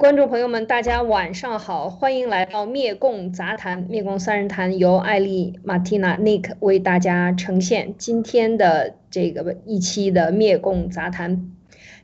[0.00, 3.82] 观众朋友们，大家晚上好，欢迎来到灭共杂谈。
[3.82, 7.94] 灭共三人谈由艾丽、马蒂娜、Nick 为大家呈现。
[7.98, 11.50] 今天的这个一期的灭共杂谈，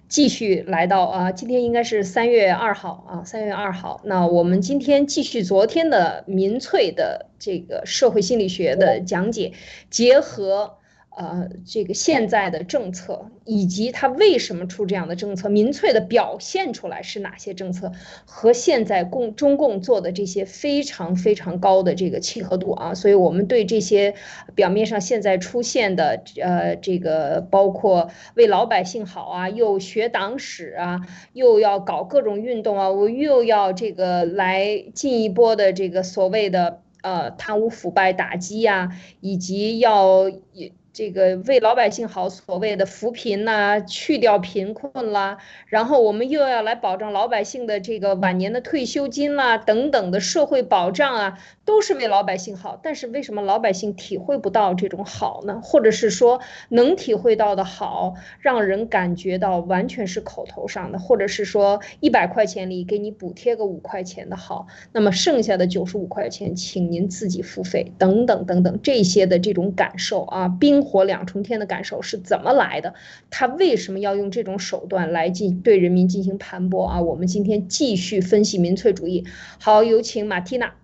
[0.09, 4.03] 继续来到啊，今天应该是三月二号啊，三月二号。
[4.05, 9.53] 那我们今天继续昨天的民粹的这个社会心理学的讲解，
[9.89, 10.77] 结合。
[11.17, 17.91] 呃，这个现在的政策以及他为什么出这样的政策，民粹的表现出来是哪些政策，
[18.27, 24.15] 和现在共中共做的这些非常非常高的这个契合度啊，所以我们对这些
[24.55, 31.01] 表面上现在出现的呃这个包括为老百姓好啊，又学党史啊，
[31.33, 38.91] 又要搞各种运动啊，我又要这个来进一波的这个所谓的呃贪污腐败打击呀，
[39.23, 40.73] 以及要也。
[40.97, 52.81] 这个为老百姓好，所谓的扶贫呐，去掉贫困啦，然后我们又要来保障老百姓的这个晚年的退休金啦，等等的社会保障啊，都是为老百姓好。
[52.83, 55.61] 但是为什么老百姓体会不到这种好呢？
[55.63, 70.86] 或者是说能体会到的好，让人感觉到完全是口头上的，或者是说一百块钱里给你补贴个五块钱的好，那么剩下的九十五块钱，请您自己付费，等等等等这些的这种感受啊，冰。
[70.87, 72.95] 火两重天的感受是怎么来的？
[73.29, 77.03] 他为什么要用这种手段来进对人民进行盘剥啊？
[77.03, 79.27] 我们今天继续分析民粹主义。
[79.61, 80.75] 好，有请马蒂娜。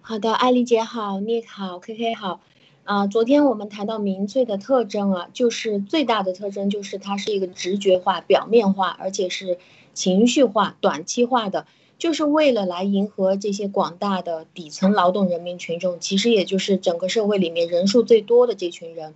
[0.00, 2.40] 好的，艾丽姐好，你好，K K 好。
[2.84, 9.58] 啊，昨天我们谈到民粹的特征啊，就是最大的特征就是它是一个直觉化、表面化，而且是
[9.92, 11.66] 情绪化、短期化的。
[11.98, 19.14] 就是为了来迎合这些广大的底层劳动人民群众，其实也就是整个社会里面人数最多的这群人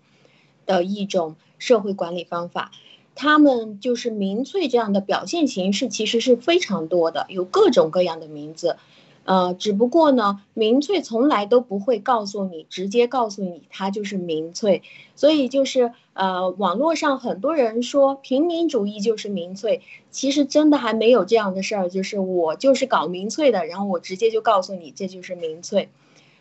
[0.66, 2.72] 的一种社会管理方法。
[3.14, 8.76] 他们就是民粹这样的表现形式，其实是非常多的，有各种各样的名字。
[9.24, 14.82] 呃，只不过呢，民粹从来都不会告诉你，直接告诉你它就是民粹，
[15.14, 25.88] 所以就是呃，网络上很多人说平民主义就是民粹，其实真的还没有这样的事儿，就是我就是搞民粹的，然后我直接就告诉你这就是民粹。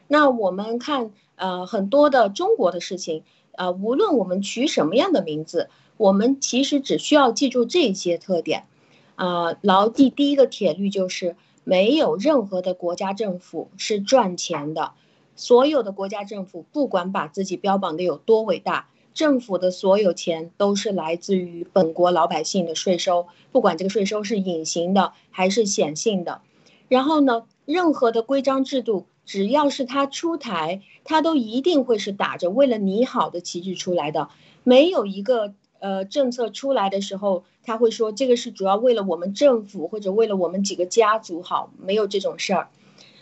[0.07, 8.65] 那我们看呃很多的中国的事情，呃，无论我们取什么样的名字，我们其实只需要记住这些特点，
[9.13, 11.35] 啊，牢记第一个铁律就是。
[11.63, 14.93] 没有任何的国家政府是赚钱的，
[15.35, 26.41] 所有的国家政府不管把自己标榜的有多伟大，政府的所有钱都是来自于本国老百姓的税收，不管这个税收是隐形的还是显性的。
[26.87, 34.29] 然后呢，任何的规章制度，只要是它出台，它都一定会是打着为了你好的旗帜出来的，
[34.63, 35.53] 没有一个。
[35.83, 42.69] 呃，政策出来的时候，他会说这个是主要为了我们政府或者为了我们几个家族好，没有这种事儿，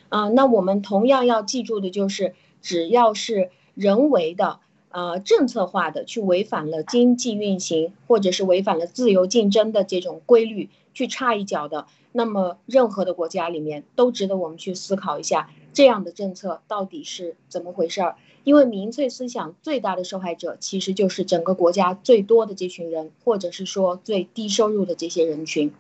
[0.10, 18.16] 啊，那我们同样要记住的就是，只要是人为的，呃，政策化的去违反了经济运行或者是违反了自由竞争的这种规律，去插一脚的，那么任何的国家里面都值得我们去思考一下，这样的政策到底是怎么回事儿。
[18.44, 25.74] 因为民粹思想最大的受害者，其实就是整个国家最多的这群人，或者是说最低收入的这些人群。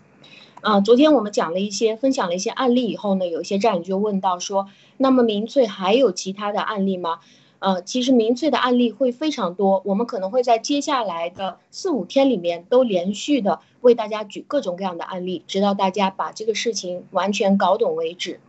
[0.62, 4.68] 啊，昨天我们讲了一些，分享了一些案例以后呢，有一些战友就问到说，
[4.98, 7.20] 那么民粹还有其他的案例吗？
[7.60, 18.42] 呃，其实民粹的案例会非常多，我们可能会在接下来的四五天里面都连续的为大家举各种各样的案例，直到大家把这个事情完全搞懂为止。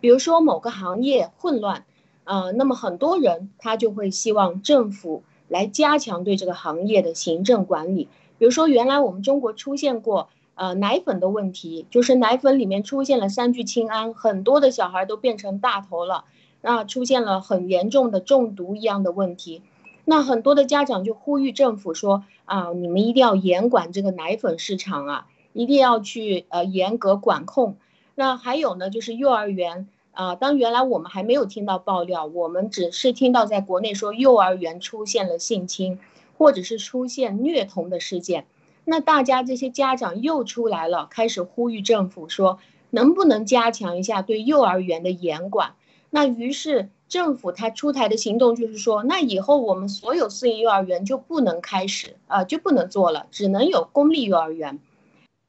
[0.00, 1.84] 比如说某个行业混乱。
[2.26, 8.08] 呃，那么很多人他就会希望政府来加强对这个行业的行政管理。
[8.38, 16.24] 比如说，原来我们中国出现过呃奶粉的问题，就是奶粉里面出现了三聚氰胺，很多的小孩都变成大头了，
[16.62, 19.62] 那出现了很严重的中毒一样的问题。
[20.04, 27.76] 那很多的家长就呼吁政府说啊，你们一定要严管这个奶粉市场啊，一定要去呃严格管控。
[28.16, 29.86] 那还有呢，就是幼儿园。
[30.16, 35.98] 啊，当原来我们还没有听到爆料，我们只是听到在国内说幼儿园出现了性侵，
[36.38, 38.46] 或者是出现虐童的事件，
[38.86, 42.58] 那大家这些家长又出来了，开始呼吁政府说，
[42.88, 45.74] 能不能加强一下对幼儿园的严管？
[46.08, 54.78] 那于是政府他出台的行动就是说，那以后我们所有私营幼儿园就不能开始，啊，就不能做了，只能有公立幼儿园。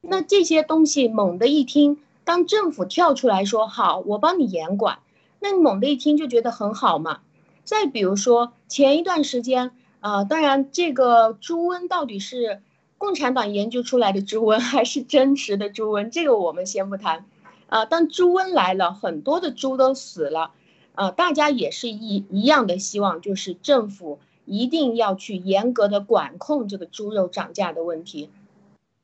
[0.01, 1.99] 那这些东西猛地一听。
[2.27, 4.99] 当政府跳出来说好，我帮你严管，
[5.39, 7.21] 那你猛地一听就觉得很好嘛。
[7.63, 9.71] 再比如说前一段时间，
[10.01, 12.61] 呃，当然这个猪瘟到底是
[12.97, 17.23] 共产党研究出来的猪瘟还是真实的猪瘟，这个我们先不谈。
[17.67, 20.51] 啊，当猪瘟来了，很多的猪都死了，
[20.95, 28.29] 啊，大家也是一一样的希望，就是政府一定要去严格的管控这个猪肉涨价的问题，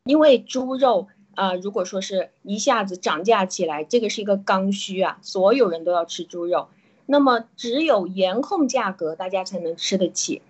[0.03, 6.69] 因为猪肉啊，如果说是一下子涨价起来，这个是一个刚需啊，所有人都要吃猪肉，
[7.05, 10.41] 那么只有严控价格，大家才能吃得起。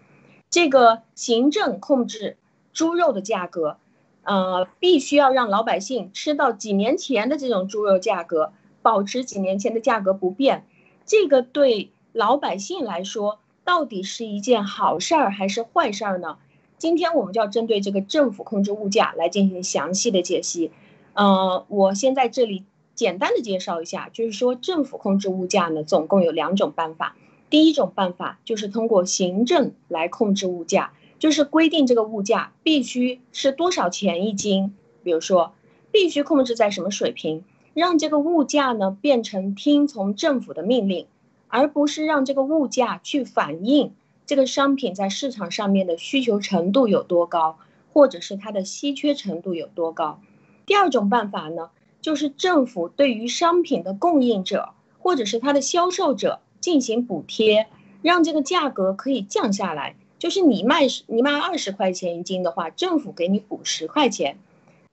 [0.50, 2.38] 这个行政控制
[2.74, 3.77] 猪肉的价格。
[4.25, 10.65] 呃，必须要让老百姓吃到几年前的这种猪肉价格，保持几年前的价格不变，
[11.06, 16.38] 这个对老百姓来说到底是一件好事儿还是坏事儿呢？
[16.83, 20.69] 今天我们就要针对这个政府控制物价来进行详细的解析。
[21.13, 27.15] 呃，我先在这里简单的介绍一下，就是说政府控制物价呢，总共有两种办法。
[27.50, 30.91] 第一种办法就是通过行政来控制物价。
[31.19, 35.53] 就是规定这个物价必须是多少钱一斤，比如说
[35.89, 41.07] 必须控制在什么水平，让这个物价呢变成听从政府的命令，
[41.47, 43.94] 而不是让这个物价去反映
[44.25, 47.57] 这个商品在市场上面的需求程度有多高，
[47.91, 50.21] 或者是它的稀缺程度有多高。
[50.65, 51.69] 第二种办法呢，
[52.01, 57.67] 就是政府对于商品的供应者或者是它的销售者进行补贴，
[58.01, 59.95] 让这个价格可以降下来。
[60.17, 64.37] 就是你卖你卖二十块钱一斤的话，政府给你补十块钱。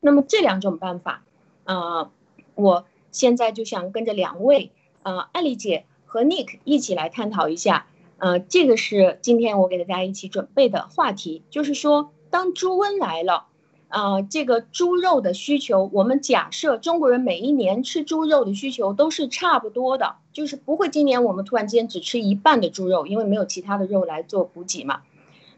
[0.01, 1.23] 那么这两种办法，
[1.63, 2.11] 啊，
[2.57, 4.73] 我现在就想跟着两位，
[5.05, 7.87] 呃，艾丽姐和 Nick 一起来探讨一下，
[8.21, 13.47] 呃，这个是今天我给大家一起准备的话题，就是说，当猪瘟来了，
[13.89, 25.01] 啊，这个猪肉的需求，我们假设中国人每一年吃猪肉的需求都是差不多的，就是不会今年我们突然间只吃一半的猪肉，因为没有其他的肉来做补给嘛。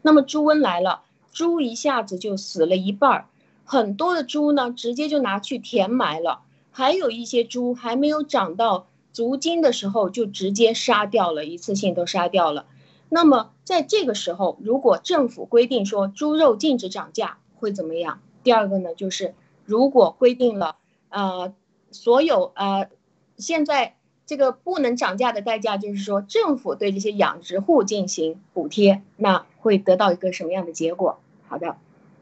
[0.01, 1.01] 那么猪瘟来了，
[1.33, 3.25] 猪一下子就死了一半儿，
[3.65, 6.39] 很多的猪呢直接就拿去填埋了，
[6.71, 12.65] 还有一些猪还没有长到足金的时候就直接杀掉了，一次性都杀掉了。
[13.07, 18.19] 那么在这个时候，如果政府规定说猪肉禁止涨价，会怎么样？
[18.43, 19.33] 第二个呢，就是
[19.63, 20.75] 如果规定了，
[21.07, 21.53] 呃，
[21.91, 22.89] 所有呃，
[23.37, 23.95] 现在。
[24.25, 31.19] 这个不能涨价的代价就是说，政府对这些养殖户进行补贴，那会得到一个什么样的结果？
[31.49, 31.75] 好的，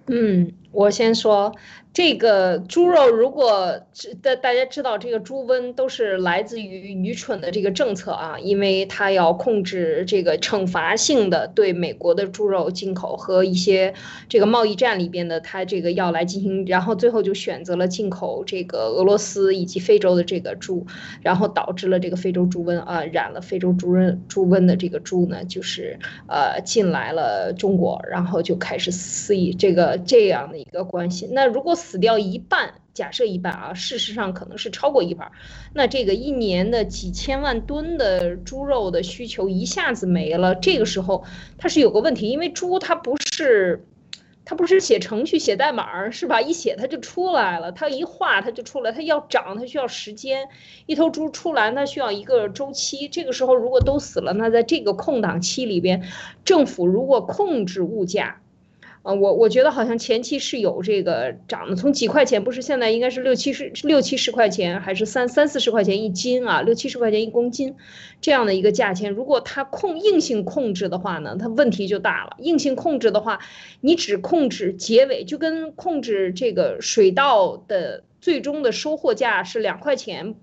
[0.08, 1.54] 嗯，我先说。
[1.94, 3.82] 这个猪肉，如果
[4.22, 13.94] 大大家知道，这个猪瘟都是来自于愚蠢的这个政策啊，因为它要控制这个惩罚性的对美国的猪肉进口和一些
[14.30, 20.88] 这个贸易战里边的，它这个要来进行，然后最后就选择了进口这个俄罗斯以及非洲的这个猪，
[21.22, 31.28] 然后导致了这个非洲猪瘟啊，染了非洲猪瘟猪瘟的这个猪呢，就是呃进来了中国，然后就开始肆意这个这样的一个关系。
[31.32, 35.32] 那如果死掉一半，假设一半啊，事实上可能是超过一半。
[35.74, 41.24] 那这个一年的几千万吨的猪肉的需求一下子没了，这个时候
[41.58, 43.86] 它是有个问题，因为猪它不是，
[44.46, 46.42] 它不是写程序写代码是吧？
[46.42, 50.50] 一写它就出来了，它一画它就出来，它要长它需要时间，
[50.86, 53.08] 一头猪出来它需要一个周期。
[53.08, 56.04] 这个时候如果都死了，那在这个空档期里边，
[56.46, 58.42] 政府如果控制物价。
[59.04, 66.62] 啊，我我觉得好像前期是有这个涨的，从几块钱，不是现在应该是六七十、六七十块钱，还是三三四十块钱一斤啊？
[66.62, 67.76] 六七十块钱一公斤，
[68.22, 72.36] 这样的一个价钱，如果它控硬性控制的话呢，它问题就大了。
[72.38, 73.40] 硬性控制的话，
[73.80, 80.36] 你只控制结尾，就跟控制这个水稻的最终的收获价是两块钱，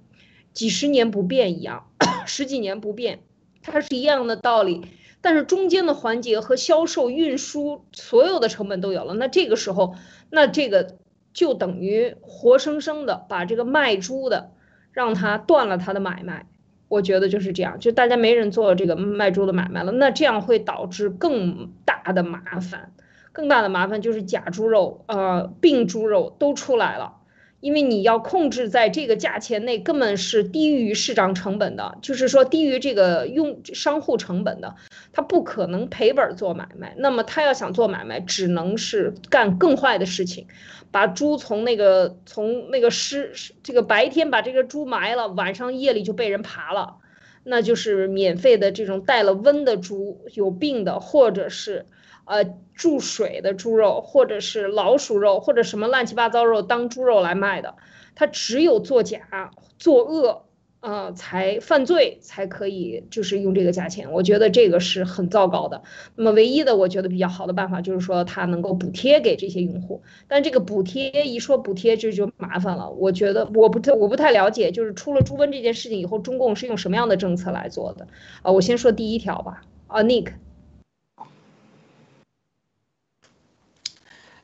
[0.53, 1.87] 几十年不变一样，
[2.27, 3.21] 十几年不变，
[3.63, 4.83] 它是一样的道理。
[5.21, 9.95] 但是中间的环节和销售、运输所有的成本都有了，那这个时候，
[10.31, 10.97] 那这个
[11.33, 14.53] 就等于活生生的把这个卖猪的
[14.93, 16.47] 让他断了他的买卖。
[16.89, 22.93] 我觉得就是这样，就大家没人做这个卖猪的买卖了，那这样会导致更大的麻烦，
[23.33, 27.18] 更大的麻烦就是假猪肉、呃病猪肉都出来了。
[27.61, 34.77] 因为你要控制在这个价钱内，根本是低于市场成本的，就是说低于这个用商户成本的，
[35.13, 36.95] 他不可能赔本做买卖。
[36.99, 40.47] 那么他要想做买卖，只能是干更坏的事情，
[40.93, 43.33] 把猪从那个从那个湿
[43.65, 46.99] 这个白天把这个猪埋了，晚上夜里就被人扒了，
[47.43, 51.87] 那就是免费的这种带了瘟的猪，有病的，或者是。
[52.29, 52.45] 呃，
[52.75, 57.75] 注水的猪肉，或者是老鼠肉，或者什么乱七八糟肉当猪肉来卖的，
[58.15, 60.45] 它只有作假、作恶，
[60.81, 65.83] 呃，才犯罪才可以，就是用这个价钱，我觉得这个是很糟糕的。
[66.17, 70.03] 那么唯一的我觉得比较好的办法就是说，它能够补贴给这些用户。
[70.29, 72.91] 但这个补贴一说补贴，这就麻烦了。
[72.91, 78.07] 我觉得我不太我不太了解，就是出了猪瘟这件事情以后，中共是用什么样的政策来做的？
[78.43, 79.63] 啊，我先说第一条吧。
[79.87, 80.33] 啊，Nick。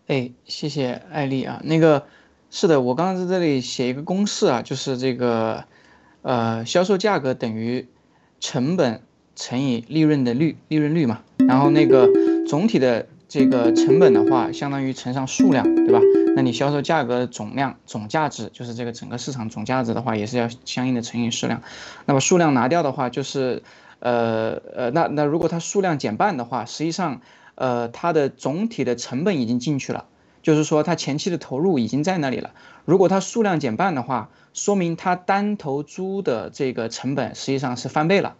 [0.06, 1.60] 哎，谢谢艾丽啊。
[1.64, 2.06] 那个
[2.50, 5.64] 是的，我刚刚在这里写一个公式啊，就是这个。
[6.26, 7.86] 呃，销售价格等于
[8.40, 9.02] 成本
[9.36, 11.20] 乘以利润的率，利润率嘛。
[11.46, 12.08] 然后那个
[12.48, 16.00] 总体的这个成本的话，相当于乘上数量，对吧？
[16.34, 21.60] 那你销售价格总量总价值，就是这个整个市场总价值的话，也是要相应的乘以数量。
[22.06, 23.62] 那么数量拿掉的话，就是
[23.98, 27.20] 呃呃，那那如果它数量减半的话，实际上
[27.54, 30.06] 呃它的总体的成本已经进去了，
[30.42, 32.52] 就是说它前期的投入已经在那里了。
[32.84, 38.36] 如果它数量减半的话，说明它单头猪的这个成本实际上是翻倍了，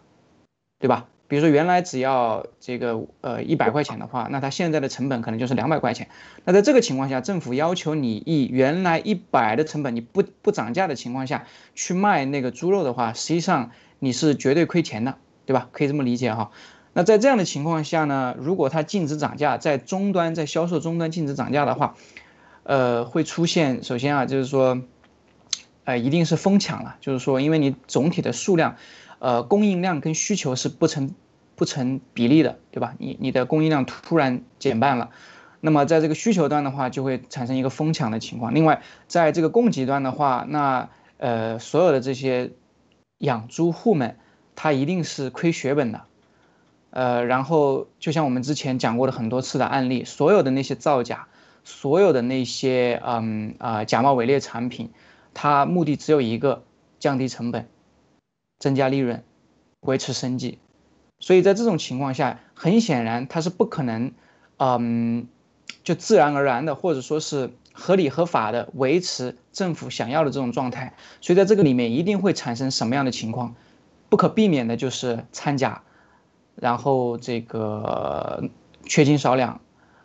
[0.79, 1.07] 对吧？
[1.27, 6.09] 比如说原来只要这个呃一百块钱的话，那它现在的成本可能就是两百块钱。
[6.45, 15.17] 那在这个情况下，政府要求你以原来一百的成本，你不不涨价的情况下去卖那个猪肉的话，实际上你是绝对亏钱的，
[15.47, 15.71] 对吧？
[15.73, 16.51] 可以这么理解哈。
[16.95, 21.97] 那在这样的情况下呢，如果它禁止涨价，在终端在销售终端禁止涨价的话，
[22.63, 24.81] 呃，会出现首先啊，就是说。
[25.87, 28.77] 呃，一定是疯抢了，就是说，因为你总体的数量，
[29.19, 31.15] 呃，供应量跟需求是不成
[31.57, 32.95] 不成比例的，对吧？
[32.97, 35.11] 你你的供应量突然减半了，
[35.61, 38.55] 那么在这个需求端的话，就会产生一个疯抢的情况。
[38.55, 42.53] 另外，在这个供给端的话，那呃，所有的这些
[43.19, 44.17] 养猪户们，
[44.57, 46.05] 他一定是亏血本的，
[46.95, 51.27] 呃，然后就像我们之前讲过的很多次的案例，所有的那些造假，
[51.65, 54.93] 所有的那些嗯啊假冒伪劣产品。
[55.35, 56.63] 它目的只有一个，
[57.01, 57.67] 降低成本，
[58.61, 59.25] 增加利润，
[59.81, 60.61] 维持生计。
[61.19, 64.13] 所以在这种情况下，很显然它是不可能，
[64.59, 65.27] 嗯，
[65.83, 70.95] 就自然而然的，或者说是合理合法的维持政府想要的这种状态。
[71.21, 73.57] 所以在这个里面一定会产生什么样的情况？
[74.09, 75.83] 不可避免的就是掺假，
[76.57, 78.51] 然后这个
[78.85, 79.61] 缺斤少两，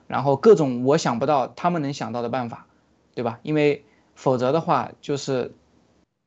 [0.07, 2.65] 然后各种我想不到他们能想到的办法，
[3.13, 3.39] 对吧？
[3.43, 3.83] 因为。
[4.15, 5.53] 否则的话，就是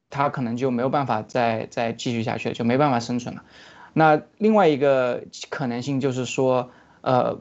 [0.08, 3.44] 他可能就没有办法再再继续下去了，就没办法生存了。
[3.92, 6.70] 那另外一个可能性就是说，
[7.02, 7.40] 呃，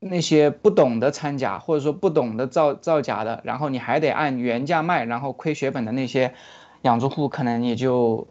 [0.00, 6.32] 那些不懂得掺假或者说不懂得造造假的，然后你还得按原价卖，然后亏血本的那些
[6.80, 8.26] 养猪户，可能也就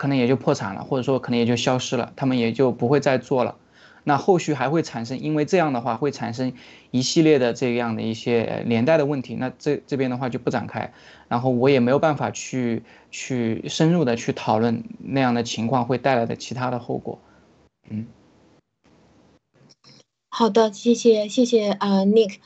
[0.00, 3.56] 可能也就破产了，或者说可能也就消失了，他们也就不会再做了。
[4.02, 6.54] 那后续还会产生，因为这样的话会产生
[6.90, 9.34] 一系列的这样的一些连带的问题。
[9.34, 10.94] 那这这边的话就不展开，
[11.28, 17.18] 然后我也没有办法去去深入的去讨论那样的情况会带来的其他的后果。
[17.90, 18.06] 嗯，
[20.30, 22.36] 好的，谢谢谢谢啊，Nick，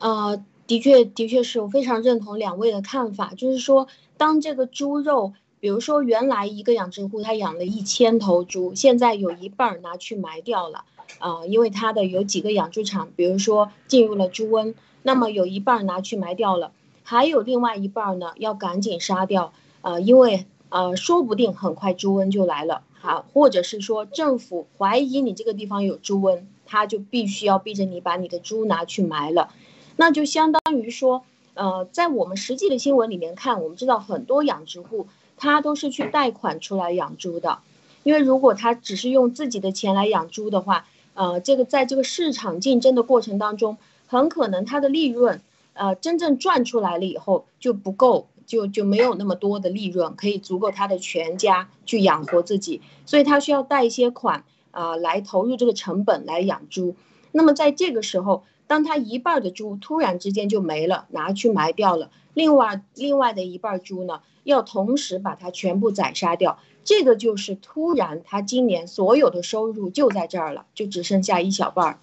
[0.00, 5.32] 呃，的确的确是我非常认同两位的看法，就是说当这个猪肉。
[5.64, 10.84] 比如说，原来一个养殖户他养了一千头猪，现在有一半拿去埋掉了，
[11.18, 29.48] 啊，因为他的有几个养猪场，比如说进入了猪瘟，那么有一半拿去埋掉了，还有另外一半呢要赶紧杀掉，呃，因为呃说不定很快猪瘟就来了，好，或者是说政府怀疑你这个地方有猪瘟，他就必须要逼着你把你的猪拿去埋了，
[29.96, 35.06] 那就相当于说，呃，在我们实际的新闻里面看，我们知道很多养殖户。
[35.44, 37.58] 他都是去贷款出来养猪的，
[38.02, 45.42] 因为如果他只是用自己的钱来养猪的话，呃，这个在这个市场竞争的过程当中，很可能他的利润，
[45.74, 56.96] 呃，真正赚出来了以后就不够，就就没有那么多的利润可以足够他的全家去养活自己，所以他需要贷一些款啊来投入这个成本来养猪。
[57.32, 64.22] 那么在这个时候，当他一半的猪突然之间就没了，拿去埋掉了，另外另外的一半猪呢？
[64.44, 71.98] 要同时把它全部宰杀掉，这个就是突然，他今年所有的收入就在这儿了，就只剩下一小半儿，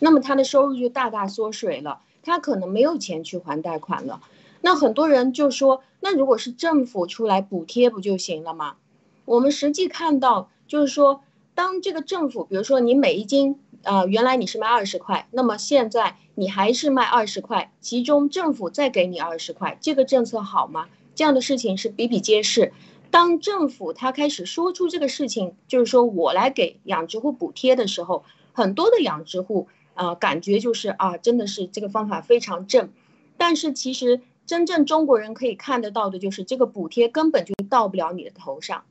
[0.00, 4.20] 那么他的收入就大大缩水了，他可能没有钱去还贷款了。
[4.60, 8.76] 那很多人就说，那如果是政府出来补贴不就行了吗？
[9.26, 11.22] 我们实际看到就是说，
[11.54, 20.88] 当这个政府，比如说你每一斤啊，原来你是卖二十块，那么现在你还是卖二十块，其中政府再给你二十块，这个政策好吗？
[21.14, 22.72] 这样的事情是比比皆是。
[23.10, 32.90] 当政府他开始说出这个事情，就是说我来给养殖户补贴的时候，很多的养殖户啊，感觉就是啊，真的是这个方法非常正。
[33.36, 38.84] 但是其实真正中国人可以看得到的就是这个补贴根本就到不了你的头上，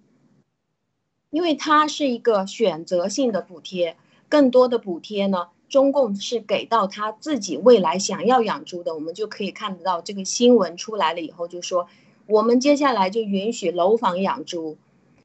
[1.29, 3.97] 因为它是一个选择性的补贴，
[4.29, 11.87] 更多的补贴呢，中共是给到他自己未来想要养猪的，我们就可以看得到这个新闻出来了以后，就说
[12.25, 14.77] 我们接下来就允许楼房养猪，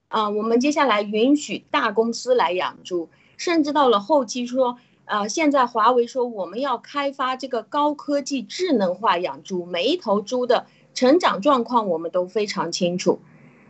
[0.08, 4.78] 啊，我们接下来允许大公司来养猪，甚至到了后期说。
[5.10, 13.18] 啊，现在华为说我们要开发这个高科技智能化养猪，每一头猪的成长状况我们都非常清楚。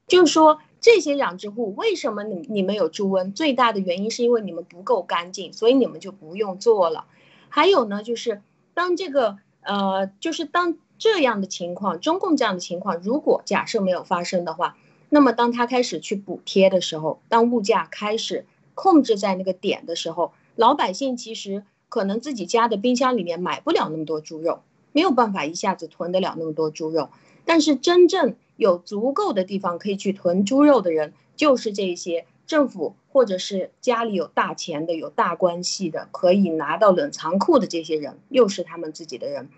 [0.08, 7.04] 就是说这些养殖户为什么你你们有猪瘟，最大的原因是因为你们不够干净，所以你们就不用做了。
[7.48, 8.42] 还有呢，就是
[8.74, 14.76] 当这个呃，就是当这样的情况，中共这样的情况，如果假设没有发生的话，
[15.08, 20.32] 那么当他开始去补贴的时候，当物价开始控制在那个点的时候。
[20.56, 27.10] 老百姓其实可能自己家的冰箱里面买不了那么多猪肉，没有办法一下子囤得了那么多猪肉。
[27.44, 39.48] 但是真正有足够的地方可以去囤猪肉的人，就是这些政府或者是家里有大钱的、有大关系的，可以拿到冷藏库的这些人，又是他们自己的人。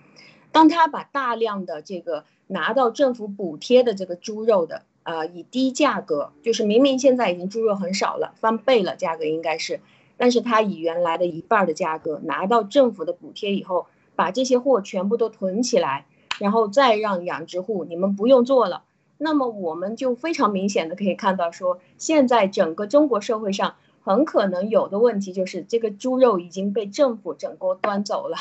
[0.52, 9.80] 当他把大量的这个拿到政府补贴的这个猪肉的，呃，以低价格，就是明明现在已经猪肉很少了，翻倍了，价格应该是。
[10.16, 16.04] 但是他以原来的一半的价格拿到政府的补贴以后，把这些货全部都囤起来，
[16.38, 18.83] 然后再让养殖户你们不用做了。
[19.16, 28.37] 那么我们就非常明显的可以看到，说现在整个中国社会上很可能有的问题就是这个猪肉已经被政府整锅端走了，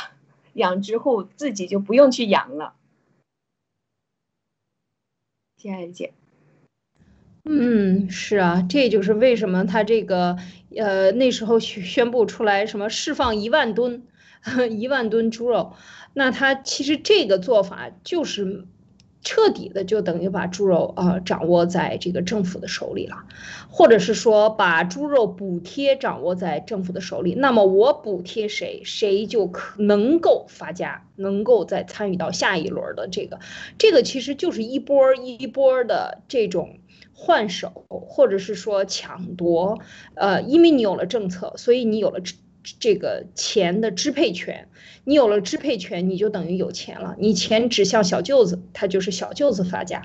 [0.60, 2.76] 养殖户自己就不用去养了。
[5.58, 6.14] 谢谢姐。
[7.46, 10.38] 嗯，是啊，这就是为什么他这个，
[10.76, 14.06] 呃，那时候宣布出来什么释放一万吨，
[14.70, 15.74] 一万吨猪肉，
[16.14, 18.68] 那他其实这个做法就是
[19.22, 23.18] 彻底的就等于把猪肉啊掌握在这个政府的手里了，
[23.70, 33.40] 或者是说把猪肉补贴掌握在政府的手里，那么我补贴谁，谁就可能够发家，能够再参与到下一轮的这个，
[33.78, 36.80] 这个其实就是一波一波的这种。
[37.22, 39.80] 换手，或者是说抢夺，
[40.14, 42.22] 呃，因为你有了政策，所以你有了
[42.80, 44.68] 这个钱的支配权。
[45.06, 47.16] 你有了支配权，你就等于有钱了。
[47.18, 50.02] 你钱指向小舅子，他就是小舅子发家；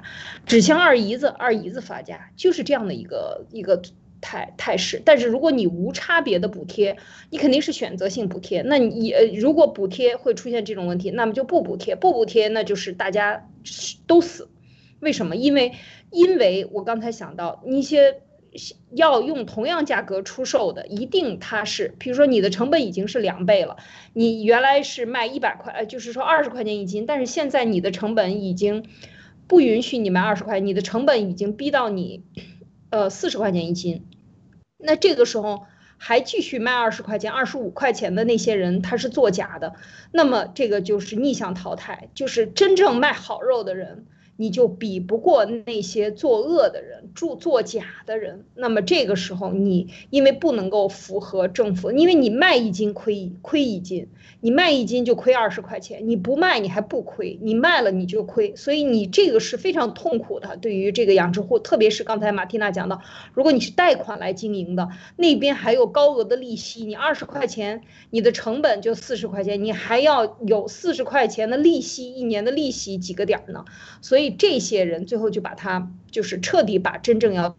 [0.46, 3.82] 指向二姨子，二姨子发家，就是这样的一个一个
[4.22, 5.02] 态态势。
[5.04, 6.96] 但是如果你无差别的补贴，
[7.28, 8.62] 你肯定是选择性补贴。
[8.62, 13.46] 那你呃，如果补贴会出现这种问题，那么就不补贴，不补贴，那就是大家
[14.06, 14.48] 都死。
[15.00, 15.36] 为什么？
[15.36, 15.72] 因为，
[16.10, 18.22] 因为我刚才想到，一些
[18.94, 23.76] 要用同样价格出售的，一定它是，比如说你的成本已经是两倍了，
[24.12, 28.86] 你原来是卖一百块，呃，就是说二十块钱一斤，但是现在你的成本已经
[29.48, 32.22] 不允许你卖二十块，你的成本已经逼到你，
[32.90, 34.06] 呃，四十块钱一斤，
[34.78, 35.66] 那这个时候
[35.98, 39.74] 还继续卖二十块钱、二十五块钱的那些人，他是作假的，
[40.12, 44.06] 那么这个就是逆向淘汰，就是真正卖好肉的人。
[44.36, 48.44] 你就比不过那些作恶的人、做作假的人。
[48.54, 54.08] 那么这个时候，你因为不能够符合政府，因为你卖一斤亏一亏一斤，
[54.40, 60.56] 你卖一斤就亏二十块钱，你不卖你还不亏，你卖了你就亏，所以你这个是非常痛苦的。
[60.56, 63.00] 对于这个养殖户，特别是刚才马蒂娜讲到，
[63.34, 73.64] 如果你是贷款来经营的，那边还有高额的利息，你二十块钱，你的成本就四十块钱，你还要有四十块钱的利息，一年的利息几个点呢？
[74.02, 74.23] 所以。
[74.30, 77.56] 这些人最后就把他就是彻底把真正要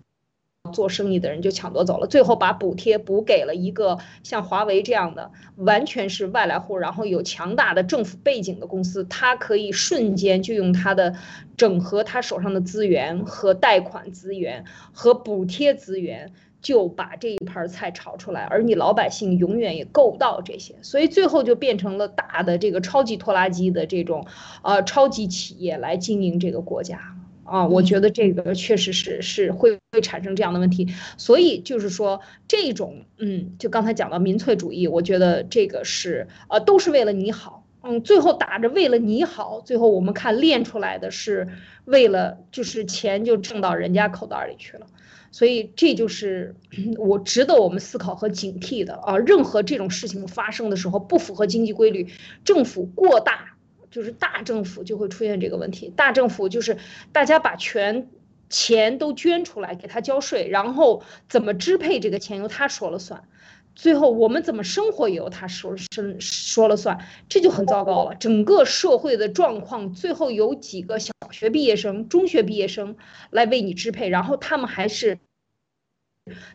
[0.73, 11.15] 做生意的人就抢夺走了，最后把补贴补给了一个像华为这样的完全是外来户，然后有强大的政府背景的公司，他可以瞬间就用他的
[11.56, 16.34] 整合他手上的资源和贷款资源和补贴资源。
[16.65, 24.25] 就把这一盘菜炒出来，而你老百姓永远也够不到这些，所以最后就变成了大的这个超级拖拉机的这种，
[24.63, 26.99] 呃，超级企业来经营这个国家
[27.43, 27.67] 啊。
[27.67, 41.47] 我觉得这个确实是是会会产生这样的问题，所以就是说这种，嗯，就刚才讲到民粹主义，我觉得这个是呃都是为了你好，嗯，最后打着为了你好，最后我们看练出来的是
[41.86, 44.88] 为了就是钱就挣到人家口袋里去了。
[45.36, 46.56] 所以这就是
[46.98, 49.17] 我值得我们思考和警惕的啊！
[49.17, 52.08] 任何这种事情发生的时候，不符合经济规律，
[52.45, 53.58] 政府过大，
[53.91, 55.91] 就是大政府就会出现这个问题。
[55.93, 56.78] 大政府就是
[57.12, 58.08] 大家把全
[58.50, 63.28] 钱都捐出来给他交税，然后怎么支配这个钱由他说了算。
[63.76, 68.16] 最后我们怎么生活也由他说生说了算，这就很糟糕了。
[68.16, 72.96] 整个社会的状况最后有几个小学毕业生、中学毕业生
[73.32, 75.20] 来为你支配，然后他们还是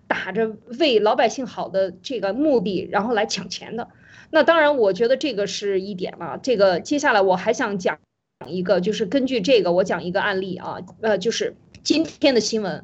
[0.09, 3.89] 打着为老百姓好的这个目的，然后来抢钱的。
[4.31, 6.41] 那当然，我觉得这个是一点了。
[6.43, 7.99] 这个接下来我还想讲
[8.47, 12.83] 一个，就是根据这个我讲一个案例啊，呃，就是今天的新闻，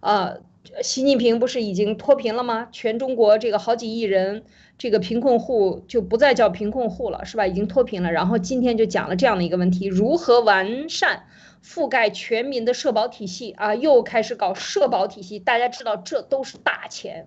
[0.00, 0.42] 呃。
[0.82, 2.68] 习近平不是已经脱贫了吗？
[2.72, 4.44] 全中国这个好几亿人，
[4.76, 7.46] 这个贫困户就不再叫贫困户了，是吧？
[7.46, 8.12] 已经脱贫了。
[8.12, 11.24] 然后今天就讲了这样的一个问题：如何完善
[11.64, 13.74] 覆盖全民的社保体系啊？
[13.74, 17.26] 又开始搞社保体系，大家知道这都是大钱。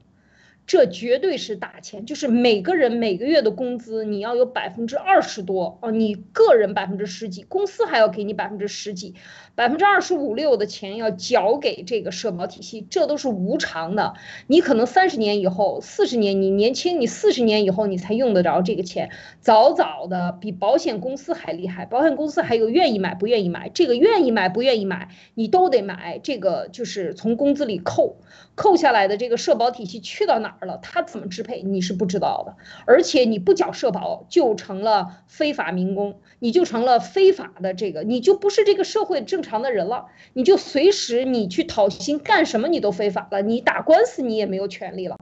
[0.67, 9.15] 这绝对是大钱，就是每个人每个月的工资，你要有百分之二十多哦，你个人百分之十几，公司还要给你百分之十几，
[9.59, 14.13] 百分之二十五六的钱要缴给这个社保体系，这都是无偿的。
[14.47, 19.09] 你可能三十年以后、四十年，你年轻，你四十年以后你才用得着这个钱，
[19.41, 28.15] 早早的比保险公司还厉害，保险公司还有愿意买不愿意买，这个愿意买不愿意买，你都得买，这个就是从工资里扣。
[28.55, 30.79] 扣下来的这个社保体系去到哪儿了？
[30.81, 31.61] 他怎么支配？
[31.61, 32.57] 你是不知道的。
[32.85, 40.05] 而且你不缴社保就成了非法民工，你就成了非法的这个，你就不是这个社会正常常的人了。
[40.31, 45.17] 你就随时你去讨薪干什么你都非法了，你打官司你也没有权利了。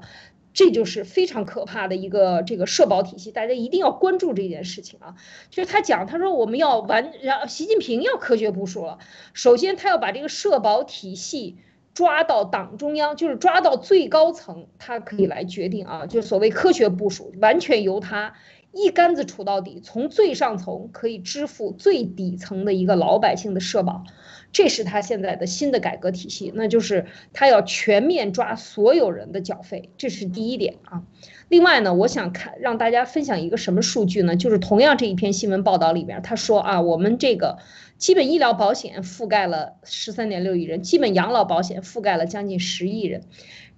[0.53, 5.15] 这就是非常可怕的一个这个社保体系，大家一定要关注这件事情啊。
[5.49, 8.99] 就是他讲，他说我们要完，然后习近平要科学部署了。
[9.33, 11.57] 首先他要把这个社保体系。
[11.93, 18.35] 抓到党中央，就是抓到最高层，他可以来决定啊，就所谓科学部署，完全由他
[18.77, 24.03] 一竿子杵到底，从最上层可以支付最底层的一个老百姓的社保，
[24.51, 31.03] 这是他现在的新的改革体系，那就是他要全面抓所有人的缴费，这是第一点啊。
[31.49, 34.35] 另外呢，我想看让大家分享一个什么数据呢？
[34.35, 37.57] 就是同样这一篇新闻报道里边，他说啊，我们这个。
[37.97, 43.23] 基本医疗保险覆盖了十三点六亿人，基本养老保险覆盖了将近十亿人，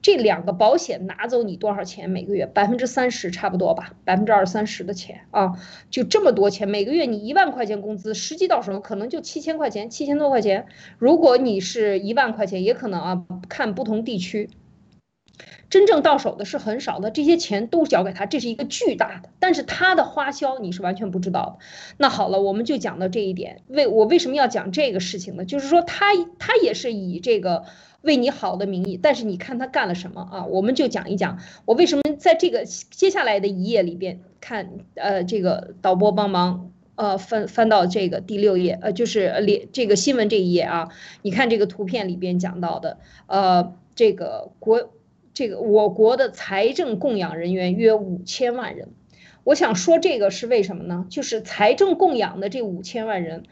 [0.01, 2.09] 这两个保险拿走你多少钱？
[2.09, 5.59] 每个月百分之三十差不多吧，百分之二三十的钱啊，
[5.89, 10.67] 就这么多钱，每个月你一万块钱工资，实际到手可能就七千块钱，七千多块钱。
[10.97, 14.49] 如果你是一万块钱，也可能啊，看不同地区。
[15.69, 21.65] 真正到手的是很少的，这些钱都交给他，这是一个巨大的，但是他的花销你是完全不知道的。
[21.97, 23.62] 那好了，我们就讲到这一点。
[23.67, 25.45] 为我为什么要讲这个事情呢？
[25.45, 26.08] 就是说他
[26.39, 27.65] 他也是以这个
[28.02, 30.45] 为你好的名义，但是你看他干了什么啊？
[30.45, 40.89] 我们就讲一讲我为什么在这个接下来的一页里边看，呃，这个导播帮忙，呃，翻翻到这个第六页，呃，就是连这个新闻这一页啊，
[41.21, 42.97] 你看这个图片里边讲到的，
[43.28, 44.89] 呃，这个国。
[45.39, 48.89] 这个我国的财政供养人员约五千万人，
[49.45, 51.06] 我想说这个是为什么呢？
[51.10, 53.43] 就是财政供养的这五千万人，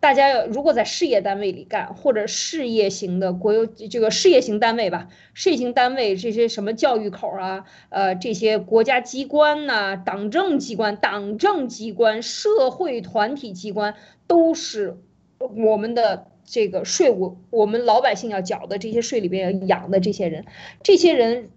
[0.00, 13.94] 大家要如果在事业单位里干，或者事业型的国有这个事业型单位吧，事业型单位这些什么教育口啊，呃，这些国家机关呐，党政机关、党政机关、社会团体机关，
[14.26, 14.96] 都是
[15.38, 16.26] 我们的。
[16.46, 20.46] 这个税务，我们老百姓要缴的这些税里边养的这些人，
[20.84, 21.50] 这些人，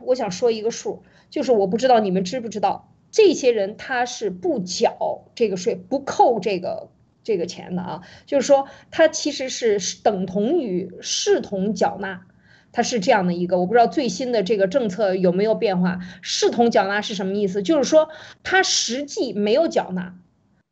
[0.00, 6.90] 我想说一个数，就是我不知道你们知不知道，这些人他是不缴这个税，不扣这个
[7.24, 12.22] 这个钱的啊，就是说他其实是等同于视同缴纳，
[12.70, 17.64] 他是这样的一个，我不知道最新的这个政策有没有变化，视同缴纳是什么意思？
[17.64, 18.10] 就是说
[18.44, 20.14] 他实际没有缴纳。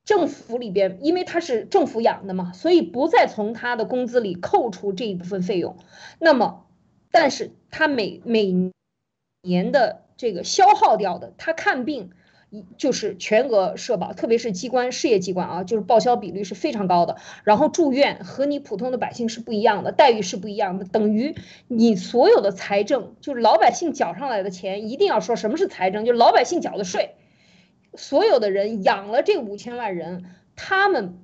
[0.04, 5.76] 政府里边，因为他是政府养的嘛，所以不再从他的工资里扣除这一部分费用。
[6.18, 6.66] 那么，
[7.10, 8.70] 但是他每每
[9.42, 12.10] 年的这个消耗掉的，他看病，
[12.76, 17.16] 就是全额社保，特别是机关事业机关啊，就是报销比率是非常高的。
[17.42, 20.84] 然后住院和你普通的百姓是不一样的，待遇是不一样的。
[20.84, 21.34] 等于
[21.66, 27.14] 你所有的财政，就是老百姓缴上来的钱，一定要说什么是财政，就是老百姓缴的税。
[27.96, 30.24] 所有的人养了这五千万人，
[30.56, 31.18] 他们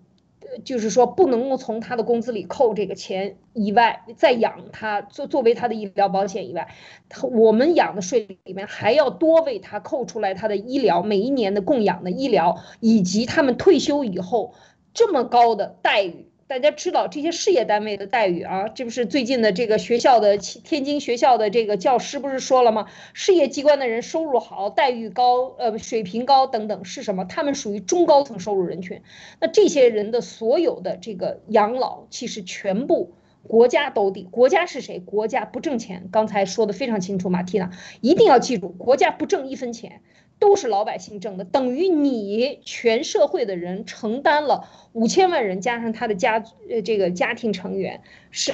[0.65, 6.75] 就是说不能够从他的工资里扣这个钱以外，再养他作作为他的医疗保险以外，
[7.09, 14.55] 他我们养的税里面还要多为他扣出来他的医疗每一年的供养的医疗，以及他们退休以后
[14.93, 16.30] 这么高的待遇。
[16.51, 22.89] 大家知道这些事业单位的待遇啊，这不是最近的这个学校的天津学校的这个教师不是说了吗？
[23.13, 27.25] 事业机关的人收入好，待遇高，呃，水平高等等是什么？
[27.25, 29.01] 他们属于中高层收入人群。
[29.39, 33.13] 那这些人的所有的这个养老，其实全部
[33.47, 34.27] 国家兜底。
[34.29, 34.99] 国家是谁？
[34.99, 36.09] 国家不挣钱。
[36.11, 40.01] 刚才说的非常清楚，马蒂娜一定要记住，国家不挣一分钱，
[40.41, 48.53] 都是老百姓挣的，等于你全社会的人承担了五千万人加上他的家呃这个家庭成员是。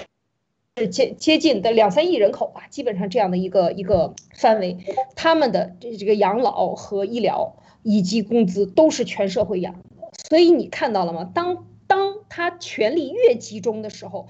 [0.79, 4.77] 是接接近的两三亿人口吧，基本上这样的一个一个范围，
[5.15, 9.83] 他们的这这个养老和医疗以及工资都是全社会养，
[10.29, 11.31] 所以你看到了吗？
[11.33, 14.29] 当当他权力越集中的时候，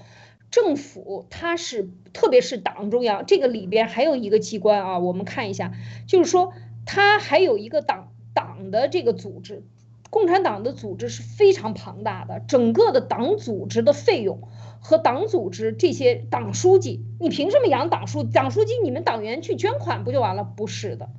[0.49, 5.73] 政府它是特别是党中央这个里边还有一个机关啊，我们看一下，
[6.07, 6.53] 就是说
[6.87, 9.63] 它还有一个党党的这个组织，
[10.09, 14.39] 共产党的组织是非常庞大的，整个的党组织的费用。
[14.79, 18.23] 和党组织这些党书记，你凭什么养党书？
[18.23, 20.43] 党书记你们党员去捐款不就完了？
[20.43, 21.09] 不是的，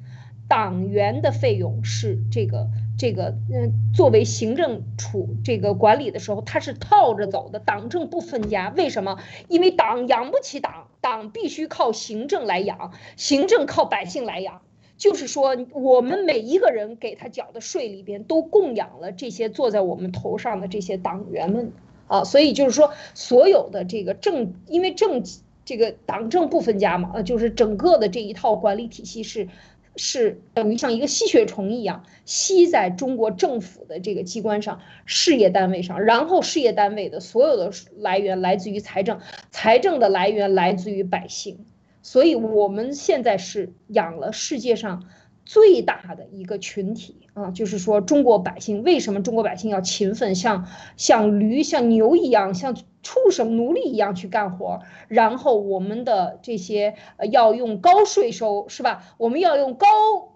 [0.49, 8.73] 党员的费用是这个这个嗯，作为行政处这个管理的时候，他是套着走的，党政不分家。
[8.75, 9.19] 为什么？
[9.49, 14.63] 因为党养不起党，党必须靠行政来养，行政靠百姓来养。
[14.99, 21.73] 就是说，我们每一个人给他缴的税里边，都供养了这些坐在我们头上的这些党员们。
[22.09, 25.23] 啊，所以就是说，所有的这个政，因为政
[25.67, 29.47] 这个党政不分家嘛，呃，就是整个的这一套管理体系是，
[29.95, 41.67] 是等于像一个吸血虫一样吸在中国政府的这个机关上、事业单位上，然后事业单位的所有的来源来自于财政，财政的来源来自于百姓，
[42.03, 45.05] 所以我们现在是养了世界上。
[45.49, 54.81] 最大的一个群体啊，就是说中国百姓为什么中国百姓要勤奋，像像驴、像牛一样，像畜生、奴隶一样去干活？
[55.09, 56.97] 然后我们的这些
[57.33, 59.15] 要用高税收，是吧？
[59.17, 59.87] 我们要用高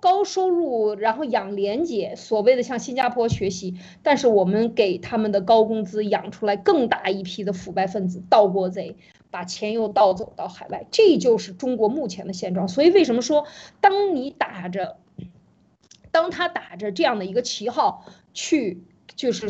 [0.01, 3.75] 高收入，然后养廉洁，所谓的向新加坡学习。
[4.03, 8.97] 但是我们给他们的高工资养出来更大一批的腐败分子、盗国贼。
[9.33, 12.69] 把钱又盗走到海外，这就是中国目前的现状。
[12.69, 13.47] 所以为什么说，
[13.81, 14.99] 当你打着，
[16.13, 18.85] 当他打着这样的一个旗号去，
[19.17, 19.49] 就是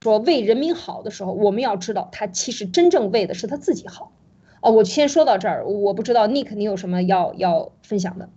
[0.00, 4.12] 说为人民好的时候，我们要知道他其实真正为的是他自己好。
[4.60, 8.28] 哦，我先说到这儿，我不知道 Nick 你有什么要要分享的？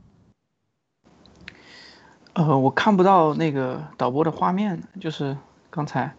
[2.34, 5.36] 呃，我看不到那个导播的画面，就是
[5.70, 6.16] 刚才。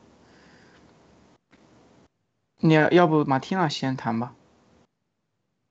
[2.61, 4.35] 你要要不马蒂娜先谈吧。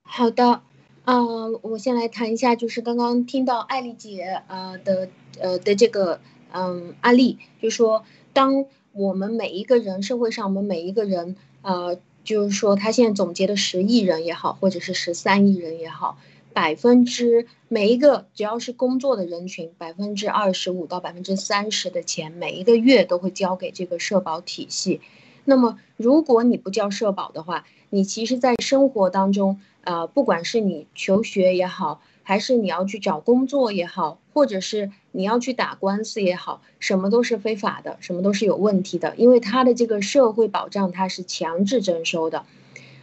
[0.03, 0.61] 好的，
[1.05, 6.19] 嗯，我先来谈一下，就是刚刚听到艾丽姐呃的呃的这个
[6.51, 16.17] 嗯案例，就说当我们每一个人社会上我们每一个人呃，就是说他现在总结的十亿人也好，或者是十三亿人也好，
[16.53, 25.01] 百分之每一个只要是工作的人群，百分之二十五到百分之三十的钱，每一个月都会交给这个社保体系。
[25.45, 42.45] 那么，如果你不交社保的话，你其实，在生活当中，呃，不管是你求学也好，还是你要去找工作也好，或者是你要去打官司也好，什么都是非法的，什么都是有问题的，因为它的这个社会保障它是强制征收的，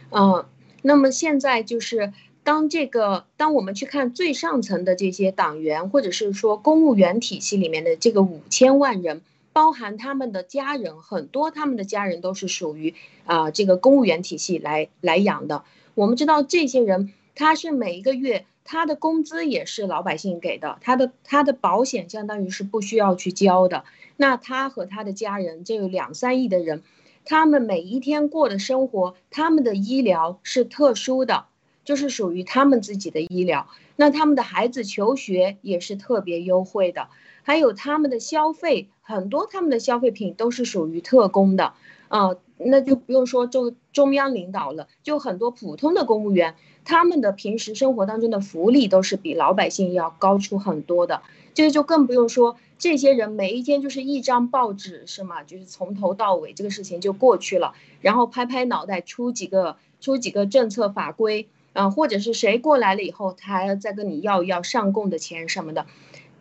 [0.09, 0.45] 嗯，
[0.81, 2.11] 那么现在就是
[2.43, 9.21] 当这个，当我们去看最上层的这些党员，或者是说公务员体系里面的这个五千万人。
[9.53, 15.63] 包含他们的家人，很多他们的家人都是属于啊这个公务员体系来来养的。
[15.93, 23.83] 我们知道这些人，他是每一个月他的工资也是老百姓给的，他的他的保险相当于是不需要去交的。
[24.15, 26.83] 那他和他的家人，这有两三亿的人，
[27.25, 31.45] 他们每一天过的生活，他们的医疗是特殊的，
[31.83, 33.67] 就是属于他们自己的医疗。
[33.97, 37.09] 那他们的孩子求学也是特别优惠的。
[37.43, 41.73] 还有他们的消费，很多他们的消费品都是属于特供的，
[42.07, 51.21] 啊，那就不用说中中央领导了，就很多普通的公务员，他们的平时生活当中的福利都是比老百姓要高出很多的，
[51.53, 55.43] 这个就更不用说这些人每一天就是一张报纸是吗？
[55.43, 65.85] 就是从头到尾这个事情就过去了，然后拍拍脑袋出几个出几个政策法规，啊，或者是谁过来了以后，他还要再跟你要要上供的钱什么的。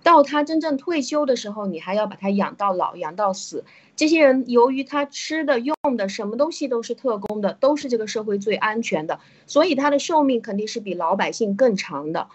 [0.02, 3.64] 到他真正退休的时候，你还要把他养到老，养到死。
[3.96, 12.28] 这些人由于他吃的、用的什么东西都是特供的，都是这个社会最安全的，所以他的寿命肯定是比老百姓更长的。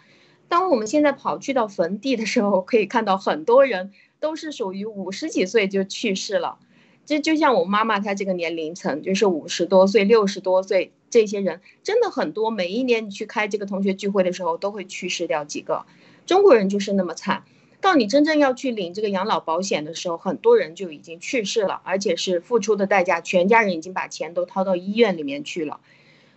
[0.47, 6.59] 当我们现在跑去到坟地的时候，可以看到很多人都是属于五十几岁就去世了。
[7.07, 12.51] 这就像我妈妈她这个年龄层，就是五十多岁、六十多岁，这些人真的很多。
[12.51, 15.85] 每一年你去开这个同学聚会的时候，都会去世掉几个。
[16.27, 17.43] 中国人就是那么惨。
[17.85, 25.79] 到你真正要去领这个养老保险的时候，很多人就已经去世了，而且是付出的代价，全家人已经把钱都掏到医院里面去了。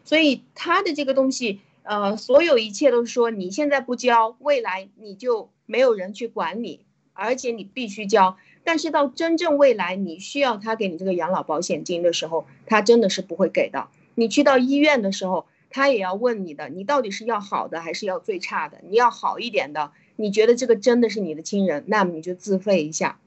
[0.05, 6.85] 所以他的这个东西，呃，所有一切都是说你现在不交，未来你就没有人去管你，
[7.15, 8.37] 而且你必须交。
[8.63, 13.89] 但是到真正未来你需要他给你这个养老保险金的时候，他真的是不会给的。
[14.15, 18.83] 你去到医院的时候，他也要问你的，你到底是要好的还是要最差的？
[18.87, 23.21] 你要好一点的，你觉得这个真的是你的亲人，那么你就自费一下。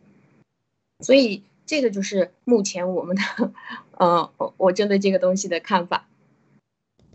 [0.99, 3.51] 所以这个就是目前我们的，
[3.97, 6.09] 呃，我针对这个东西的看法。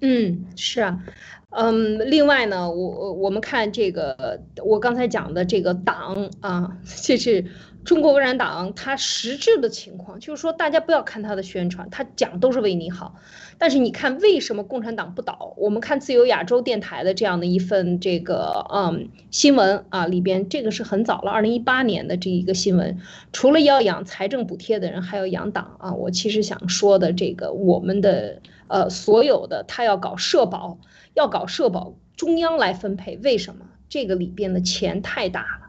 [0.01, 1.05] 嗯，是啊。
[1.51, 7.45] 嗯，另外呢，我我们看这个，我刚才讲的这个党啊， 这是
[7.87, 13.15] 中国共产党，它实质的情况，就是说大家不要看他的宣传，他讲都是为你好，
[13.59, 15.55] 但是你看为什么共产党不倒？
[15.57, 22.99] 我们看自由亚洲电台的这样的一份这个嗯新闻啊，里边这个是很早了，二零一八年的这一个新闻，
[23.33, 25.95] 除了要养财政补贴的人，还要养党啊。
[25.95, 30.77] 我其实想说的这个，我们的呃所有的他要搞社保。
[31.15, 33.65] 要搞社保，中央来分配，为什么？
[33.89, 35.66] 这个里边的钱太大了，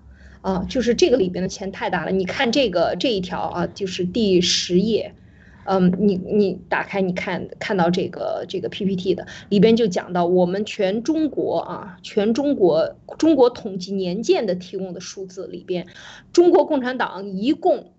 [0.47, 2.11] 啊，就是这个里边的钱太大了。
[2.11, 5.13] 你看这个这一条啊，就是第十页，
[5.65, 15.85] 嗯，你你打开你看看到这个这个 PPT 的里边就讲到我们全中国啊，全中国中国统计年鉴的提供的数字里边，
[16.31, 17.91] 中国共产党一共。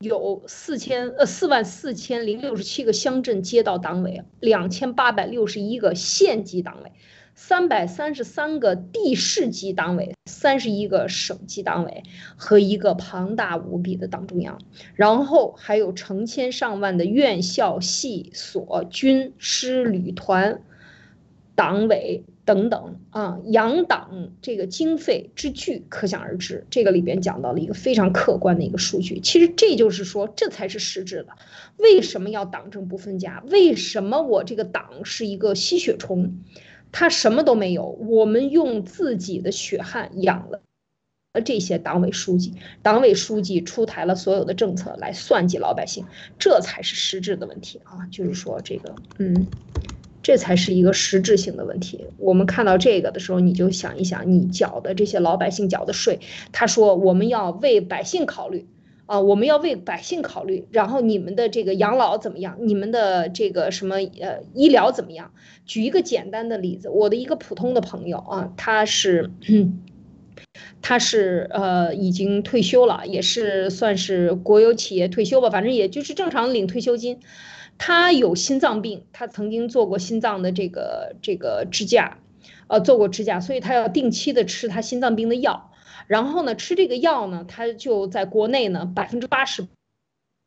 [0.00, 6.92] 有四千呃四万四千零六十七个乡镇街道党委，两千八百六十一个县级党委，
[7.36, 12.02] 三百三十三个地市级党委，三十一个省级党委
[12.34, 14.58] 和一个庞大无比的党中央，
[14.94, 20.62] 然后还有成千上万的院校、系所、军师旅团
[21.54, 22.24] 党委。
[22.46, 26.64] 等等啊，养党这个经费之巨，可想而知。
[26.70, 29.18] 这个里边讲到了一个非常客观的一个数据。
[29.18, 31.30] 其实这就是说，这才是实质的。
[31.76, 33.42] 为什么要党政不分家？
[33.50, 36.36] 为什么我这个党是一个吸血虫？
[36.92, 37.86] 他什么都没有。
[37.86, 40.62] 我们用自己的血汗养了
[41.44, 46.04] 这些党委书记，党委书记出台了所有的政策来算计老百姓，
[46.38, 48.06] 这才是实质的问题啊！
[48.10, 49.46] 就是说这个，嗯。
[50.22, 52.04] 这才是一个实质性的问题。
[52.18, 56.18] 我们看到这个的时候，你就想一想，你缴的这些老百姓缴的税。
[56.50, 58.66] 他说我们要为百姓考虑
[59.06, 60.66] 啊，我们要为百姓考虑。
[60.70, 62.58] 然后你们的这个养老怎么样？
[62.60, 65.32] 你们的这个什么呃医疗怎么样？
[65.64, 69.30] 举一个简单的例子，我的一个普通的朋友啊，他是
[70.82, 77.20] 他是呃已经退休了，也是算是国有企业退休吧，反正也就是正常领退休金。
[77.78, 82.18] 他有心脏病，他曾经做过心脏的这个这个支架，
[82.68, 85.70] 呃，做过支架，所以他要定期的吃他心脏病的药。
[86.06, 89.66] 然后呢，吃这个药呢，他就在国内呢百分之八十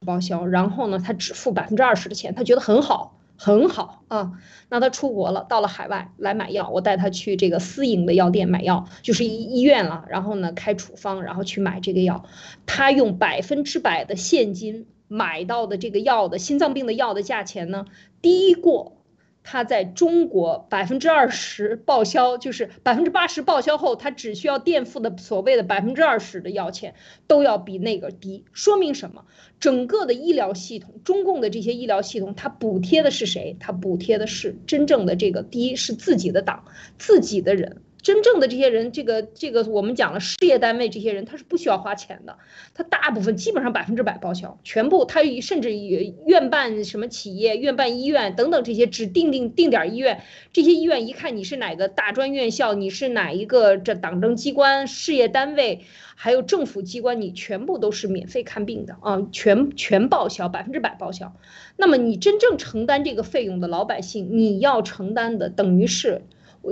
[0.05, 4.33] 报销，然后呢，他只付百分之二十的钱，他觉得很好，很好啊。
[4.69, 12.25] 那他出国了，到了海外来买药，我带他去这个私营的药店买药，就是医医院了，然后呢开处方，然后去买这个药，
[12.65, 14.87] 他用百分之百的现金。
[15.11, 17.87] 买到的这个药的心脏病的药的价钱呢，
[18.21, 18.98] 低过
[19.51, 26.93] 他在中国百分之二十报销，就是百分之八十报销后，他只需要垫付的所谓的百分之二十的药钱，
[27.25, 28.45] 都要比那个低。
[28.53, 29.25] 说明什么？
[29.59, 33.57] 整个的医疗系统，中共的这些医疗系统，它补贴的是谁？
[33.59, 36.65] 它补贴的是真正的这个第一是自己的党，
[36.99, 37.81] 自己的人。
[38.01, 42.37] 真正的这些人，这个这个我们讲了，事业单位这些人他是不需要花钱的，
[42.73, 50.21] 他大部分基本上百分之百报销，全部他甚至于院办什么企业、院办医院等等这些指定定定点医院，
[50.53, 55.81] 这些医院一看你是哪个大专院校，你是哪一个这党政机关、事业单位，
[56.15, 61.35] 还有政府机关，你全部都是免费看病的啊，全全报销，百分之百报销。
[61.75, 66.21] 那么你真正承担这个费用的老百姓，你要承担的等于是，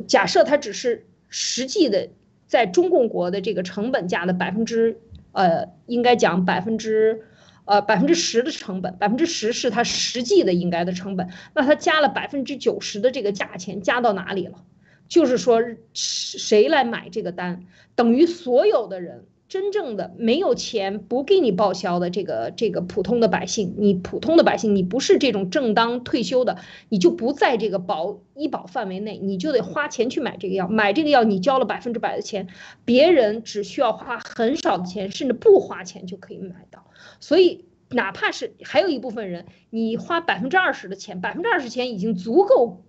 [0.08, 1.06] 假设他只是。
[1.30, 2.10] 实际的，
[2.48, 4.98] 在中共国的这个成本价的百分之，
[5.32, 7.24] 呃，应该讲百分之，
[7.66, 14.64] 呃，百分之十的成本，百分之十是它实际的应该的成本，那它加了百分之九十的这个价钱，加到哪里了？
[15.08, 15.62] 就是说，
[15.94, 17.64] 谁来买这个单，
[17.96, 19.26] 等于所有的人。
[19.50, 26.58] 真正的没有钱不给你报销的这个这个普通的百姓，你普通的百姓，你不是这种正当退休的，
[26.90, 32.50] 你就不在这个保医保范围内，你就得花钱去买这个药，买这个药你交了百分之百的钱，
[32.84, 36.84] 别人只需要花很少的钱，甚至不花钱就可以买到。
[37.22, 42.84] 所以哪怕是还有一部分人，你花百分之二十的钱，百分之二十钱已经足够。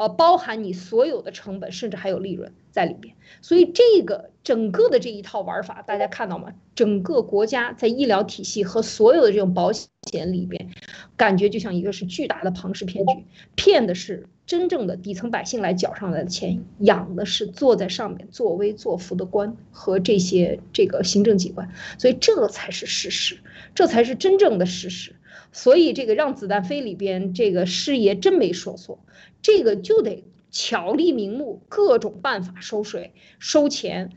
[0.00, 3.14] 呃，包含你所有的成本，甚至还有利润在里边。
[3.42, 6.54] 所以这个整个的这一套玩法，大家看到吗？
[6.74, 10.70] 整个国家在医疗体系和所有的这种保险里边，
[11.18, 13.12] 感觉就像一个是巨大的庞氏骗局，
[13.56, 21.70] 骗的是真正的底层百姓来缴上来的钱，养的是坐在上面作威作福的官和这些这个行政机关。
[21.98, 23.38] 所以这才是事实，
[23.74, 25.14] 这才是真正的事实。
[25.52, 29.04] 所以这个让子弹飞里边，这个师爷真没说错。
[29.42, 34.10] 这个就得巧立名目，各种办法收税、收钱、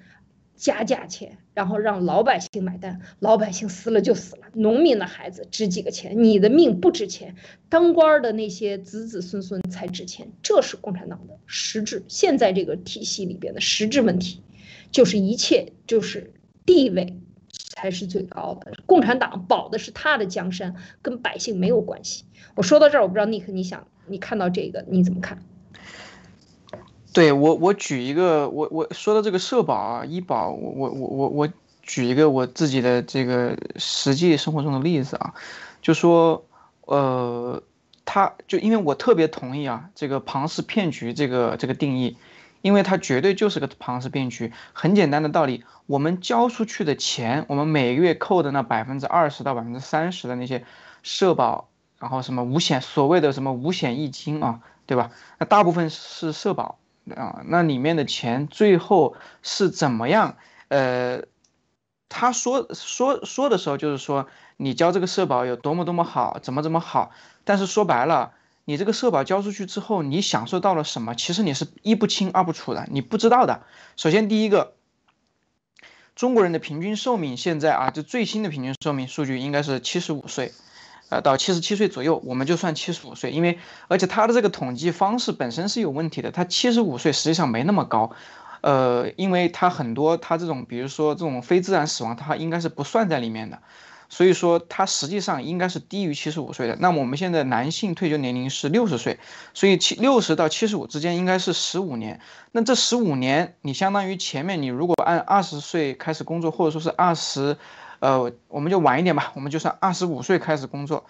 [0.56, 3.02] 加价钱，然后让老百姓买单。
[3.20, 6.24] 老百姓死了就死了，农民的孩子值几个钱？
[6.24, 7.36] 你的命不值钱，
[7.70, 10.32] 当官的那些子子孙孙才值钱。
[10.42, 12.04] 这是共产党的实质。
[12.08, 14.42] 现在这个体系里边的实质问题，
[14.92, 16.34] 就是一切就是
[16.66, 17.18] 地位
[17.74, 18.72] 才是最高的。
[18.86, 22.26] 共产党保的是他的江山，跟百姓没有关系。
[22.56, 23.86] 我说到这儿，我不知道尼克你想。
[24.06, 25.38] 你看到这个你怎么看？
[27.14, 31.50] 对我，我举一个，我我说的这个社保啊、医保，我我我我我
[31.82, 35.34] 举一个我自己的这个实际生活中的例子啊，
[35.82, 36.44] 就说，
[36.82, 37.64] 呃，
[38.04, 42.18] 他就因为我特别同意啊，这个庞氏骗局这个这个定义，
[42.64, 44.52] 因为它绝对就是个庞氏骗局。
[44.74, 50.66] 很简单的道理，我们交出去的钱，我们每个月扣的那百分之二十到百分之三十的那些
[51.04, 51.70] 社保。
[52.00, 55.12] 然后什么五险，所谓的什么五险一金啊，对吧？
[55.40, 56.78] 那大部分是社保
[57.16, 60.36] 啊，那里面的钱最后是怎么样？
[60.68, 61.22] 呃，
[62.10, 67.12] 他说说说的时候就是说你交这个社保有多么多么好，怎么怎么好。
[67.46, 68.34] 但是说白了，
[68.66, 71.16] 你这个社保交出去之后，你享受到了什么？
[71.16, 73.64] 其实你是一不清二不楚的，你不知道的。
[73.96, 74.74] 首先第一个，
[76.16, 80.52] 中国人的平均寿命现在啊，就最新的平均寿命数据应该是七十五岁。
[81.10, 88.12] 呃，到七十七岁左右，我们就算七十五岁，因为而且他的这个统计方式本身是有问题的，他七十五岁实际上没那么高，
[88.62, 93.62] 呃，因为他很多他这种，比如说这种非自然死亡，他应该是不算在里面的，
[94.14, 96.78] 所以说他实际上应该是低于七十五岁的。
[96.80, 99.18] 那么我们现在男性退休年龄是六十岁，
[99.56, 102.20] 所以七六十到七十五之间应该是十五年。
[102.52, 107.58] 那这十五年，你相当于前面你如果按二十岁开始工作，或者说是二十。
[108.00, 111.06] 呃，我们就晚一点吧，我们就算二十五岁开始工作，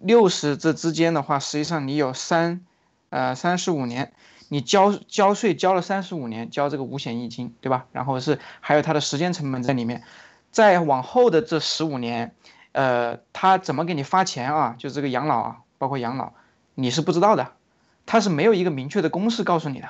[0.00, 2.64] 六十这之间的话，实际上你有三，
[3.10, 4.14] 呃，三十五年，
[4.48, 7.84] 你交交税交了三十五年，交这个五险一金，对吧？
[7.92, 10.04] 然后是还有它的时间成本在里面，
[10.52, 12.34] 再往后的这十五年，
[12.70, 14.76] 呃，他怎么给你发钱啊？
[14.78, 16.34] 就这个养老啊，包括养老，
[16.74, 17.52] 你是不知道的，
[18.06, 19.88] 他是没有一个明确的公式告诉你的，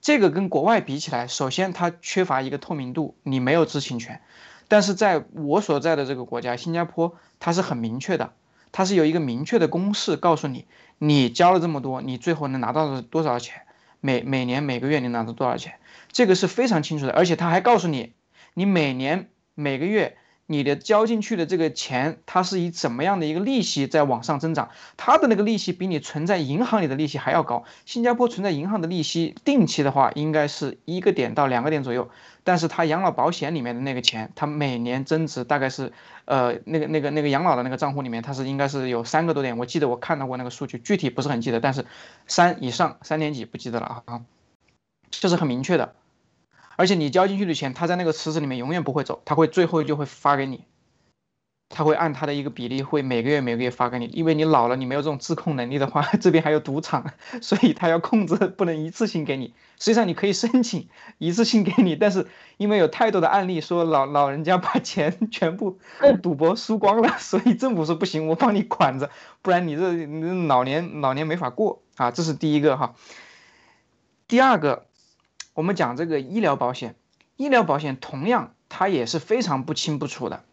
[0.00, 4.22] 这个跟国外比起来，首先它缺乏一个透明度，你没有知情权。
[4.68, 8.32] 但是在我所在的这个国家，新加坡，它是很明确的，
[8.70, 10.66] 它是有一个明确的公式告诉你，
[10.98, 13.62] 你交了这么多，你最后能拿到多少钱？
[14.00, 15.74] 每每年每个月你拿到多少钱？
[16.12, 18.12] 这个是非常清楚的，而且他还告诉你，
[18.54, 19.28] 你每年
[19.60, 20.16] 每个月。
[20.50, 24.70] 你的交进去的这个钱，它是以怎么样的一个利息在往上增长？
[24.96, 27.64] 它的那个利息比你存在银行里的利息还要高。
[27.84, 32.08] 新加坡存在银行的利息，定期的话应该是一个点到两个点左右，
[32.44, 35.92] 但是它养老保险里面的那个钱，它每年增值大概是，
[36.24, 39.58] 呃，那个那个那个养老的那个账户里面，它是应该是有三个多点。
[39.58, 41.84] 我记得我看到过那个数据，具体不是很记得，但是
[42.26, 44.22] 三以上，三点几不记得了啊，
[45.10, 45.94] 这是很明确的。
[46.78, 50.62] 而且你交进去的钱，他在那个池子里面永远不会走，他会最后就会发给你，
[51.68, 57.12] 他会按他的一个比例会每个月每个月发给你，因为你老了，你没有这种自控能力的话，这边还有赌场，
[57.42, 59.54] 所以他要控制，不能一次性给你。
[59.80, 65.80] 实际上你可以申请一次性给你，但是因为有太多的案例说老老人家把钱 全部
[66.22, 69.10] 赌博输光了，所以政府说不行，我帮你管着，
[69.42, 72.94] 不然你这你老年老年没法过啊，这是第一个哈。
[74.28, 74.87] 第二个。
[75.58, 76.94] 我们讲这个医疗保险，
[77.34, 80.44] 医疗保险同样它也是非常不清不楚的。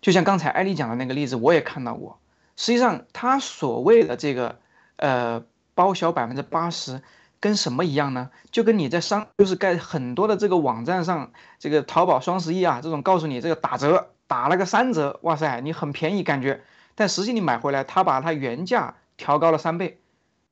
[0.00, 2.20] 就像刚才艾丽讲的那个例子，我也看到过。
[2.56, 4.60] 实际上，他所谓的这个
[4.98, 5.42] 呃
[5.74, 7.02] 报销百分之八十，
[7.40, 8.30] 跟什么一样呢？
[8.52, 16.62] 就跟你在商就是在很多的这个网站上，这个淘宝双十一啊这种告诉你这个打折打了个三折，哇塞，你很便宜感觉，
[16.94, 20.00] 但实际你买回来，他把它原价调高了三倍。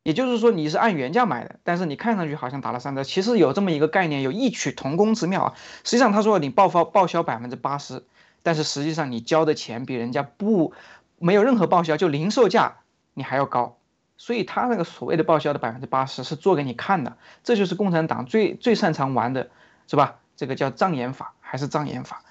[0.02, 5.54] 也就是说，你是按原价买的，但是你看上去好像打了三折，其实有这么一个概念，有异曲同工之妙啊。
[5.84, 8.04] 实际上他说你报销报销百分之八十，
[8.42, 10.72] 但是实际上你交的钱比人家不
[11.18, 12.78] 没有任何报销，就零售价
[13.12, 13.76] 你还要高，
[14.16, 19.50] 所以他那个所谓的报销的百分之八十是做给你看的，这就是共产党最最擅长玩的，
[19.88, 20.20] 是吧？
[20.36, 22.22] 这个叫障眼法还是障眼法？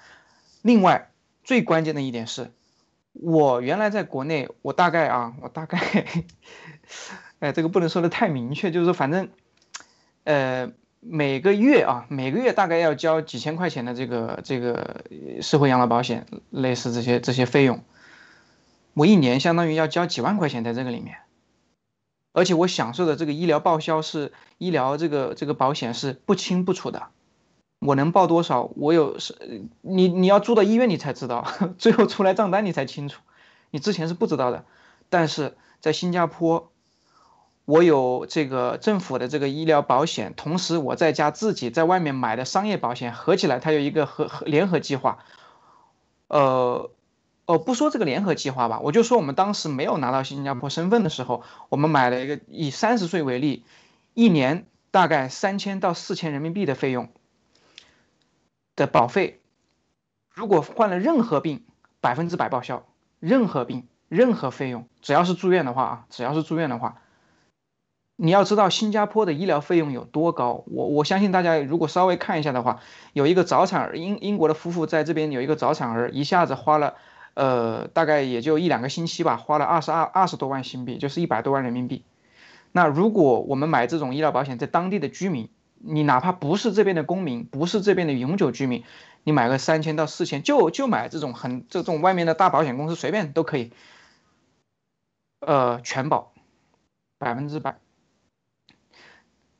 [0.62, 1.10] 另外
[1.44, 2.50] 最关键的一点是，
[3.12, 5.78] 我原来在国内，我大概啊，我大概。
[7.40, 9.28] 哎，这个不能说的太明确，就是说反正，
[10.24, 15.04] 呃，每个月啊，每个月大概要交几千块钱的这个这个
[15.40, 17.84] 社会养老保险，类似这些这些费用，
[18.94, 21.18] 我一年相当于要交几万块钱在这个里面，
[22.32, 27.06] 而且我享受的这个医疗报销是医疗这个这个保险是不清不楚的，
[27.78, 31.46] 我能报多少，我有是，你你要住到医院你才知道，
[31.78, 33.20] 最后出来账单你才清楚，
[33.70, 34.64] 你之前是不知道的，
[35.08, 36.72] 但是在新加坡。
[37.68, 45.18] 我有这个政府的这个医疗保险，同时我在家自己在外面买的商业保险，合起来它有一个合合联合计划。
[46.28, 46.90] 呃，
[47.44, 53.64] 哦，不说这个联合计划吧，我就说我们当时没有拿到新加坡身份的时候，我们买了一个以三十岁为例，
[54.14, 57.10] 一年大概三千到四千人民币的费用
[58.76, 59.42] 的保费，
[60.32, 61.66] 如果患了任何病，
[62.00, 62.86] 百分之百报销，
[63.20, 67.02] 任何病任何费用，只要是住院的话啊，只要是住院的话。
[68.20, 72.80] 你要知道新加坡的医疗费用有多高，我我相信大家如果稍微看一下的话，
[73.12, 76.96] 有一个早产儿，英英国的夫妇在这边有一个早产儿，一下子花了，
[77.34, 82.02] 呃，大概也就一两个星期吧，花了二十二二十多万新币，就是一百多万人民币。
[82.72, 85.48] 那如果我们买这种医疗保险，在当地的居民，
[85.78, 88.82] 你哪怕不是这边的公民，不是这边的永久居民，
[89.22, 93.70] 你买个三千到四千，就就买这种很这种外面的大保险公司随便都可以，
[95.38, 96.32] 呃，全保，
[97.16, 97.78] 百分之百。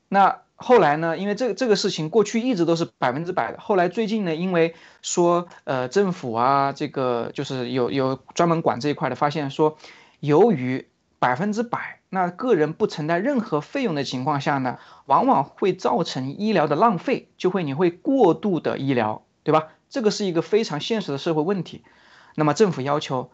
[0.08, 1.16] 那后来呢？
[1.16, 3.60] 因为这个这个事情过去一直都是百分之百的。
[3.60, 9.78] 后来最近呢，因为说呃政府啊，这个就是有有专门管这一块的，发现说，
[10.18, 10.88] 由于
[11.20, 19.68] 百分之百，那个人不承担任何费用的情况下呢，往往会造成医疗的浪费，就会你会过度的医疗，对吧？
[19.88, 21.84] 这个是一个非常现实的社会问题。
[22.34, 23.30] 那么政府要求，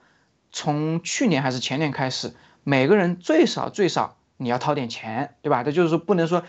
[0.53, 5.63] 从去年还是前年开始，每个人最少最少你要掏点钱，对吧？
[5.63, 6.43] 这就是说不能说。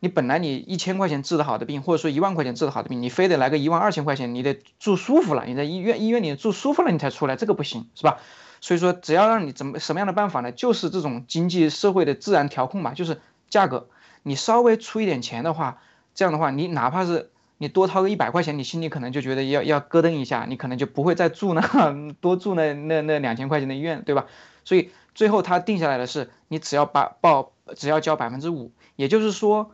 [0.00, 8.18] 你本来你一千块钱治得好的病，或者说一万块钱治得好的病，你非得来个一万二千块钱，你得住舒服了，你在医院医院里住舒服了，你才出来，这个不行，是吧？
[8.60, 10.52] 所以说，只要让你怎么什么样的办法呢？
[10.52, 13.20] 就是这种经济社会的自然调控吧，就是
[13.50, 13.88] 价格，
[14.22, 15.80] 你稍微出一点钱的话，
[16.14, 24.26] 这样的话，你哪怕是你多掏个一百块钱，你心里可能就觉得要要咯噔一下，你可能就不会再住那多住那那那两千块钱的医院，对吧？
[24.64, 29.72] 所以最后他定下来的是，你只要把报只要交百分之五，也就是说。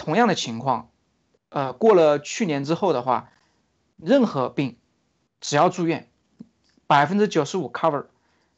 [0.00, 0.88] 同样的情况，
[1.50, 3.28] 呃，过了去年之后的话，
[3.98, 4.78] 任何病
[5.42, 6.08] 只要住院，
[6.86, 8.06] 百分之九十五 cover。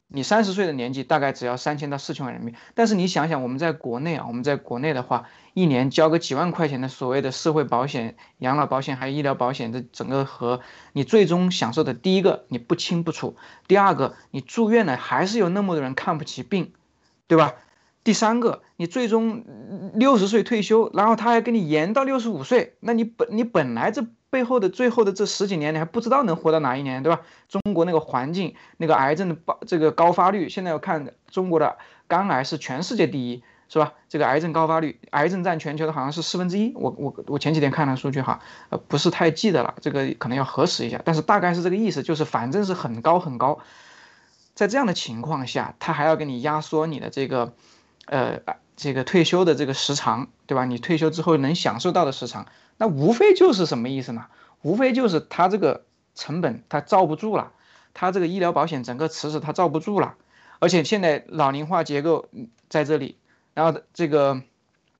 [0.07, 2.59] 你三十岁的年纪大概只要三千到四千万人民币。
[2.75, 10.61] 但是你想想，我们在国内啊，我们在国内的话，一年交个几万块钱的所谓的社会保险、养老保险还有医疗保险，这整个和
[10.93, 13.35] 你最终享受的，第一个你不清不楚，
[13.67, 16.71] 第二个你住院了还是有那么多人看不起病，
[17.27, 17.55] 对吧？
[18.03, 19.45] 第三个，你最终
[19.95, 27.21] 六十岁退休，然后他还给你延到六十五岁，那你本你本来这背后的最后的这十几年，你还不知道能活到哪一年，对吧？
[27.47, 31.77] 中国那个环境，那个癌症的高这个高发率，现在要看中国的
[32.07, 33.93] 肝癌是全世界第一，是吧？
[34.09, 43.59] 这个癌症高发率，癌症占全球的好像是四分之一，我我我前几天看了数据哈，呃，不是太记得了，这个可能要核实一下，但是大概是这个意思，就是反正是很高很高，
[44.55, 47.53] 在这样的情况下，他还要给你压缩你的这个。
[48.05, 48.41] 呃，
[48.75, 50.65] 这个退休的这个时长，对吧？
[50.65, 52.47] 你退休之后能享受到的时长，
[52.77, 54.25] 那无非就是什么意思呢？
[54.61, 55.85] 无非就是它这个
[56.15, 57.51] 成本它罩不住了，
[57.93, 60.15] 它这个医疗保险整个池子它罩不住了，
[60.59, 62.27] 而且现在老龄化结构
[62.69, 63.17] 在这里，
[63.53, 64.41] 然后这个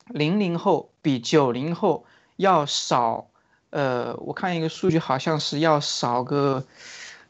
[0.08, 3.28] 零零后比九零后要少，
[3.70, 6.66] 呃，我看一个数据好像是要少个，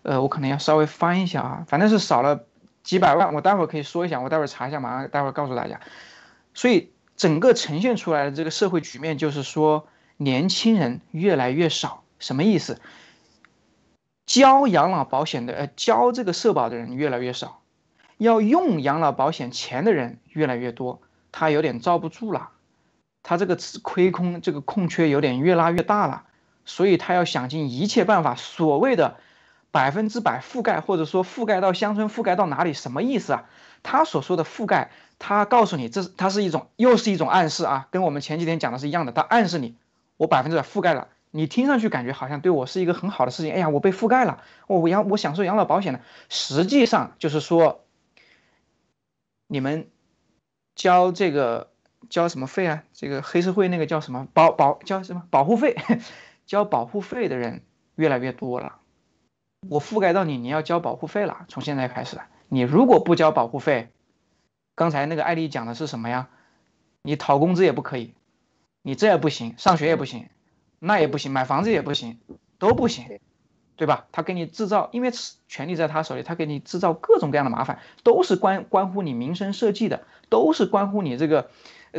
[0.03, 2.45] 呃，我可能要稍微翻一下啊，反正是少了。
[2.83, 5.79] 几百万，我待会儿可以说一下，我待会儿查一下，马上待会儿告诉大家。
[6.53, 12.81] 所以整个呈现出来的这个社会局面就是说，年轻人越来越少，什么意思？
[14.25, 17.61] 交养老保险的，呃，交这个社保的人越来越少，
[18.17, 22.49] 要用养老保险钱的人越来越多，他有点罩不住了，
[23.21, 26.23] 他这个亏空，这个空缺有点越拉越大了，
[26.65, 29.17] 所以他要想尽一切办法，所谓的。
[29.73, 32.73] 百分之百覆盖，或者说覆盖到乡村，覆盖到哪里？
[32.73, 33.49] 什么意思啊？
[33.81, 39.11] 他所说的覆盖，他告诉你，这是它是一种，又是一种暗示啊，跟我们前几天讲的是一样的。
[39.11, 39.75] 他暗示你，
[40.15, 43.51] 我百分之百覆盖了，你听上去感觉好像对我是一个很好的事情。
[43.51, 46.01] 哎呀，我被覆盖了，我我养我享受养老保险了。
[46.29, 47.83] 实际上就是说，
[49.47, 49.89] 你们
[50.75, 51.71] 交这个
[52.11, 52.83] 交什么费啊？
[52.93, 55.75] 这个黑社会那个叫什么保保交什么保护费？
[56.45, 57.63] 交保护费的人
[57.95, 58.75] 越来越多了。
[59.69, 61.45] 我覆盖到你，你要交保护费了。
[61.47, 63.89] 从现在开始，你如果不交保护费，
[64.75, 66.29] 刚才那个艾丽讲的是什么呀？
[67.01, 68.13] 你讨工资也不可以，
[68.81, 70.29] 你这也不行，上学也不行，
[70.79, 72.19] 那也不行，买房子也不行，
[72.59, 73.19] 都不行，
[73.75, 74.07] 对吧？
[74.11, 75.11] 他给你制造，因为
[75.47, 81.49] 权力在他手里，他给你制造各种各样的麻烦，都是关关乎你民生社稷的，都是关乎你这个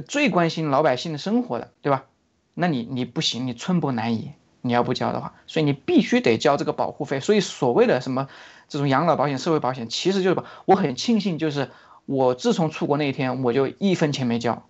[0.09, 2.07] 最关心老百姓的生活的，对吧？
[2.55, 4.33] 那你你不行，你寸步难移，
[4.67, 7.21] 你要不交的话，所以你必须得交这个保护费。
[7.21, 8.29] 所以所谓的什么
[8.67, 11.69] 这种养老保险、社会保险，其实就是我很庆幸，就是
[12.07, 14.67] 我自从出国那一天，我就一分钱没交。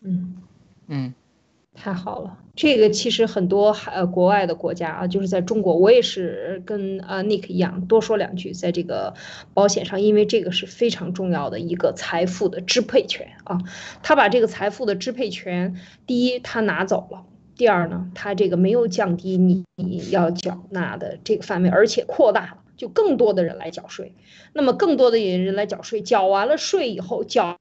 [0.00, 0.42] 嗯
[0.88, 1.14] 嗯，
[1.76, 2.38] 太好了。
[2.54, 9.14] 这个其实很多呃国外的国家啊，就是在中国，我也是跟啊 Nick 一样，多说两句，在这个
[9.54, 13.58] 保险上，因为这个是非常重要的一个财富的支配权啊。
[14.02, 17.24] 他把这个财富的支配权，第一他拿走了，
[17.62, 19.64] 第二呢，他这个没有降低你
[20.10, 24.16] 要缴纳的这个范围，而且扩大了，就更多的人来缴税。
[24.52, 27.56] 那么更多的人来缴税，缴完了税以后缴。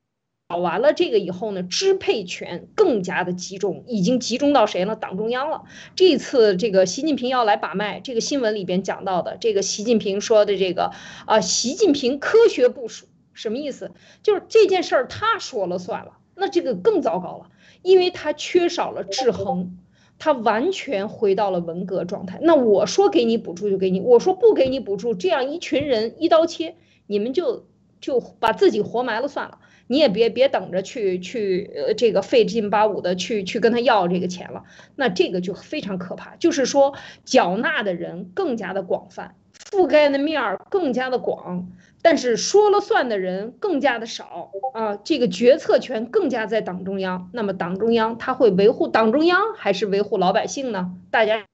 [0.49, 4.95] 搞完了这个以后呢，支配权更加的集中，已经集中到谁了？
[4.95, 5.65] 党中央了。
[5.95, 10.93] 这次这个习近平要来把脉，这个新闻里边讲到的，这个习近平说的这个
[11.27, 13.91] 啊，习近平科学部署什么意思？
[14.23, 17.51] 就是这件事儿他说了算了，那这个更糟糕了，
[17.83, 19.77] 因为他缺少了制衡，
[20.23, 22.37] 他完全回到了文革状态。
[22.43, 26.75] 那我说给你补助就给你，我说不给你补助，这样一群人一刀切，
[27.07, 27.65] 你们就
[27.99, 29.57] 就把自己活埋了算了。
[29.87, 34.63] 你也别别等着去去呃这个费劲巴五的去去跟他要这个钱了，
[34.95, 36.35] 那这个就非常可怕。
[36.35, 36.93] 就是说
[37.25, 39.33] 缴纳的人更加的广泛，
[39.71, 41.71] 覆盖的面儿更加的广，
[42.03, 44.97] 但是说了算的人更加的少啊。
[44.97, 47.29] 这个决策权更加在党中央。
[47.33, 50.91] 那么党中央他会维护党中央还是维护老百姓呢？
[51.09, 51.45] 大家。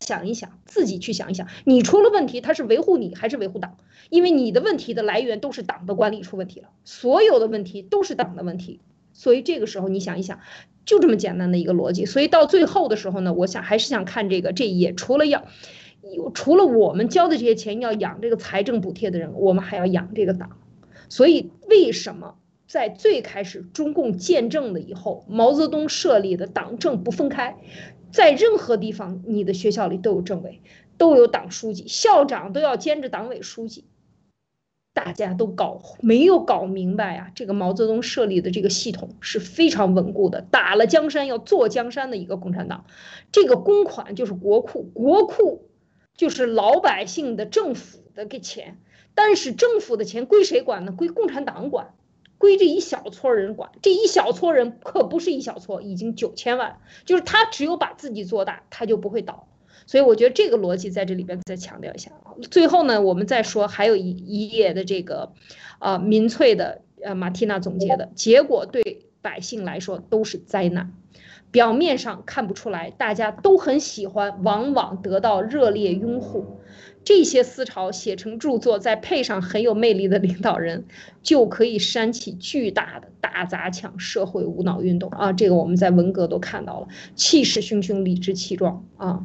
[0.00, 3.76] 想一想，自己去想一想，你出了问题，他是维护你还是维护党？
[4.08, 8.78] 因为你的问题的来源都是党的管理出问题了，所有的问题都是党的问题。
[9.12, 10.38] 所以这个时候你想一想，
[10.84, 12.06] 就这么简单的一个逻辑。
[12.06, 15.42] 所以到最后的时候呢，我想还是想看这个这一页，除了要，
[16.34, 20.58] 除了我们交的这些钱要养这个财政补贴的人，我们还要养这个党。
[21.08, 22.36] 所以为什么
[22.66, 27.56] 在最开始中共建政了以后，毛泽东设立的党政不分开？
[28.12, 30.62] 在任何地方，你的学校里都有政委，
[30.96, 33.84] 都有党书记，校长都要兼着党委书记。
[34.92, 37.30] 大家都搞没有搞明白啊？
[37.36, 42.84] 这个毛泽东设立的这个系统是非常稳固的，打了江山要坐江山的一个共产党。
[43.30, 45.69] 这个公款就是国库，国库
[46.20, 48.76] 就是老百姓的政府的给钱，
[49.14, 50.92] 但是政府的钱归谁管呢？
[50.92, 51.94] 归共产党管。
[52.36, 59.48] 归这一小撮人管，这一小撮人可不是一小撮，已经九千万，就是他只有把自己做大，他就不会倒。
[59.86, 62.12] 所以我觉得这个逻辑在这里边再强调一下。
[62.50, 65.32] 最后呢，我们再说还有一一页的这个，
[65.78, 70.92] 啊，民粹的呃马蒂娜总结的结果对百姓来说都是灾难，
[71.50, 76.60] 表面上看不出来，大家都很喜欢，往往得到热烈拥护。
[77.02, 80.84] 这些思潮写成著作，再配上很有魅力的领导人，
[81.22, 85.32] 就可以煽起巨大的大砸抢社会无脑运动啊！
[85.32, 89.24] 这个我们在文革都看到了，气势汹汹，理直气壮啊！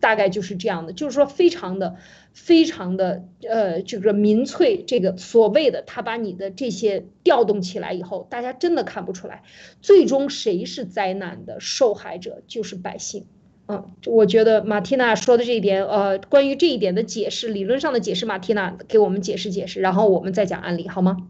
[0.00, 1.96] 大概就是这样的，就是说非常的、
[2.32, 9.42] 非常的呃，这个民粹，这个所谓的他把你的这些调动起来以后，大家真的看不出来，
[9.80, 13.26] 最终谁是灾难的受害者，就是百姓。
[13.66, 21.28] 嗯，我觉得马蒂娜说的这一点，呃，关于这一点的解释，理论上的解释，马蒂娜给我们解释解释，然后我们再讲案例，好吗？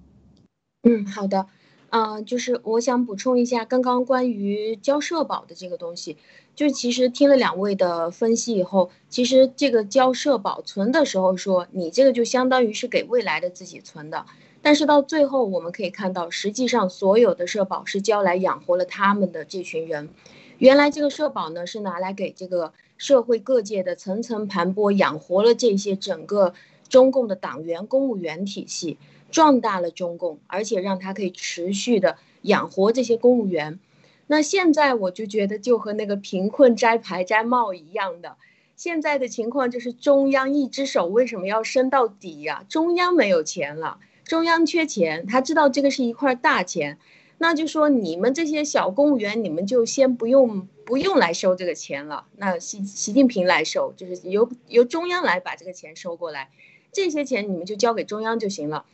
[0.83, 1.47] 嗯，好的，
[1.91, 6.17] 啊，就是我想补充一下刚刚关于交社保的这个东西，
[6.57, 14.25] 就其实听了两位的分析以后，其实这个交社保存的时候说，你这个就相当于是给未来的自己存的，
[14.63, 20.11] 但是到最后我们可以看到，实际上所有的社保是交来养活了他们的这群人。
[20.59, 26.55] 原来这个社保呢是拿来给这个社会各界的层层盘剥，养活了这些整个
[26.89, 28.97] 中共的党员、公务员体系，
[29.33, 33.81] 壮大了中共，而且让他可以持续的养活这些公务员。
[34.27, 38.37] 那现在我就觉得就和那个贫困摘牌摘帽一样的，
[38.77, 42.64] 现在的情况就是中央一只手为什么要伸到底呀？
[42.68, 46.99] 中央没有钱了，中央缺钱，他知道这个是一块大钱。
[47.37, 52.25] 那就说你们这些小公务员，你们就先不用不用来收这个钱了。
[52.37, 56.49] 那习习近平来收，就是由由中央来把这个钱收过来，
[56.93, 58.87] 这些钱你们就交给中央就行了。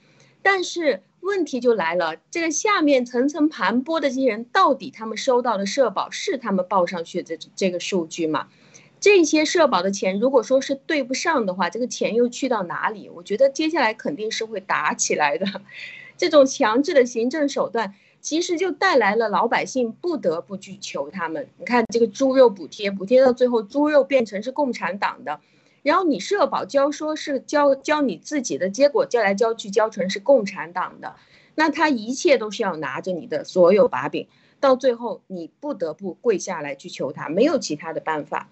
[0.43, 8.49] 但是问题就来了，这个下面层层盘剥的这些人，到底他们收到的社保是他们报上去的这个数据吗？
[9.01, 13.09] 这些社保的钱，如果说是对不上的话，这个钱又去到哪里？
[13.09, 15.47] 我觉得接下来肯定是会打起来的。
[16.19, 21.49] 这种强制的行政手段，其实就带来了老百姓不得不去求他们。
[21.57, 25.41] 你看这个猪肉补贴，补贴到最后，猪肉变成是共产党的，
[25.83, 31.17] 然后你社保交说是交交你自己的，结果交来交去交成是共产党的，
[31.55, 34.29] 那他一切都是要拿着你的所有把柄。
[34.61, 38.51] 到最后，你不得不跪下来去求他，没有其他的办法。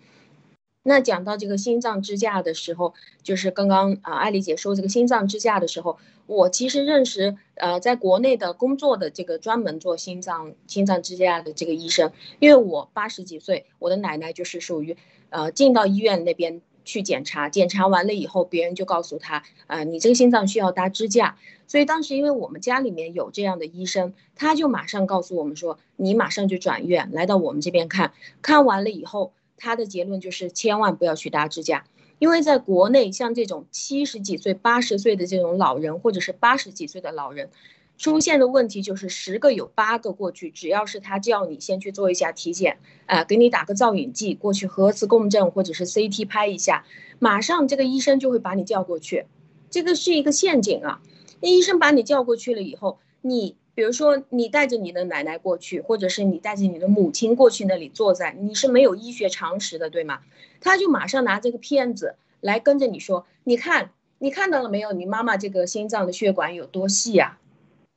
[0.82, 14.96] 那讲到这个心脏支架的时候，就是刚刚啊，艾丽姐说这个心脏支架的时候，我其实认识呃，在国内的工作的这个专门做心脏心脏支架的这个医生，因为我八十几岁，我的奶奶就是属于
[15.28, 16.62] 呃进到医院那边。
[16.88, 21.36] 去检查，检查完了以后，别人就告诉他，啊，你这个心脏需要搭支架。
[21.66, 28.14] 所以当时因为我们家里面有这样的医生，他就马上告诉我们说，你马上就转院来到我们这边看。
[28.40, 31.84] 看完了以后，他的结论就是千万不要去搭支架，
[32.18, 37.50] 因为在国内像这种七十几岁、八十岁的这种老人，或者是八十几岁的老人。
[37.98, 46.84] 出现的问题就是十个有八个过去，只要是他叫你先去做一下体检，啊，给你打个造影剂，过去核磁共振或者是 CT 拍一下，
[47.18, 49.26] 马上这个医生就会把你叫过去，
[49.68, 51.02] 这个是一个陷阱啊！
[51.40, 60.20] 那医生把你叫过去了以后，你比如说你带着你的奶奶过去，或者是你带着你的母亲过去那里坐在，你是没有医学常识的，对吗？
[60.60, 64.92] 他就马上拿这个片子来跟着你说，你看你看到了没有？
[64.92, 67.38] 你妈妈这个心脏的血管有多细呀？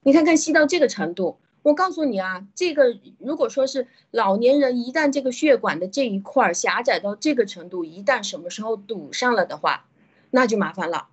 [0.04, 9.86] 你看看细到这个程度，我告诉你啊，这个如果说是老年人，一旦这个血管的这一块狭窄到这个程度，一旦什么时候堵上了的话，
[10.32, 11.10] 那就麻烦了，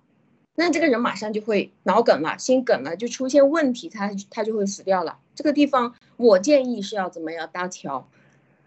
[0.55, 5.19] 那这个人马上就会脑梗了、心梗了，就出现问题，他他就会死掉了。
[5.35, 8.09] 这个地方我建议是要怎么样搭桥，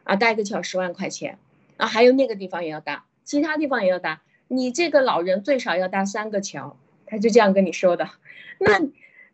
[0.05, 1.41] 啊，搭一个桥十万块钱，
[1.79, 8.09] 啊，还有那个地方也要搭，其他地方也要搭，你这个老人最少要搭三个桥，他就这样跟你说的，
[8.61, 8.87] 那。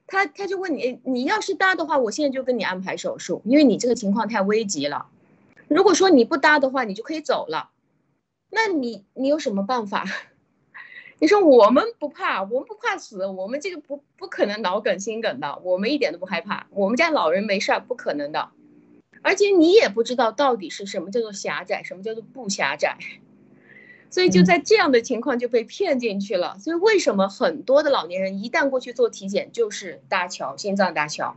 [0.09, 5.07] 他他就问你，你要是搭的话，我现在就跟你安排手术，因为你这个情况太危急了。
[5.69, 7.71] 如果说你不搭的话，你就可以走了。
[8.51, 10.05] 那你你有什么办法？
[11.21, 16.67] 你说我们不怕，我们不怕死，我们这个不不可能脑梗心梗的，我们一点都不害怕。
[16.71, 18.49] 我们家老人没事儿，不可能的。
[19.21, 22.97] 而且你也不知道到底是什么叫做狭窄，什么叫做不狭窄。
[24.11, 26.59] 所以就在这样的情况就被骗进去了。
[26.59, 31.37] 所以为什么很多的老年人一旦过去做体检，就是搭桥，心脏搭桥，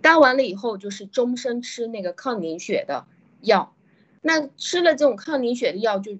[0.00, 3.06] 搭完了以后就是终身吃那个抗凝血的
[3.40, 3.74] 药。
[4.20, 6.16] 那吃了这种抗凝血的药，就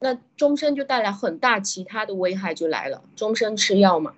[0.00, 4.14] 那终身就带来很大其他的危害就来了，终身吃药嘛。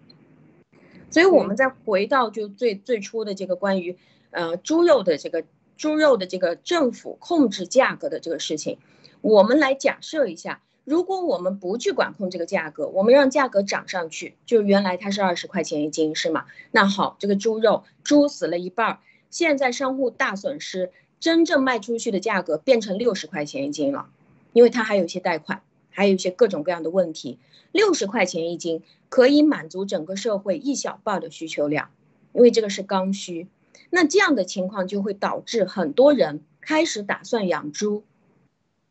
[1.11, 3.99] 所以我们再回到就最最初的这个关于
[4.31, 5.45] 呃猪肉的这个
[5.77, 8.79] 猪肉的这个政府控制价格的这个事情，
[9.21, 10.63] 我们来假设一下。
[10.89, 16.47] 如果我们不去管控这个价格，我们让价格涨上去，就原来它是二十块钱一斤，是吗？
[16.71, 24.09] 那好，这个猪肉猪死了一半，现在商户大损失，真正卖出去的价格变成六十块钱一斤了，
[24.55, 25.61] 因为它还有一些贷款，
[25.91, 27.39] 还有一些各种各样的问题。
[27.71, 31.91] 六十块钱一斤可以满足整个社会一小半的需求量，
[32.33, 33.47] 因为这个是刚需。
[33.91, 38.05] 那这样的情况就会导致很多人开始打算养猪。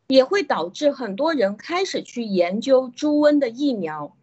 [0.08, 4.16] 也会导致很多人开始去研究猪瘟的疫苗，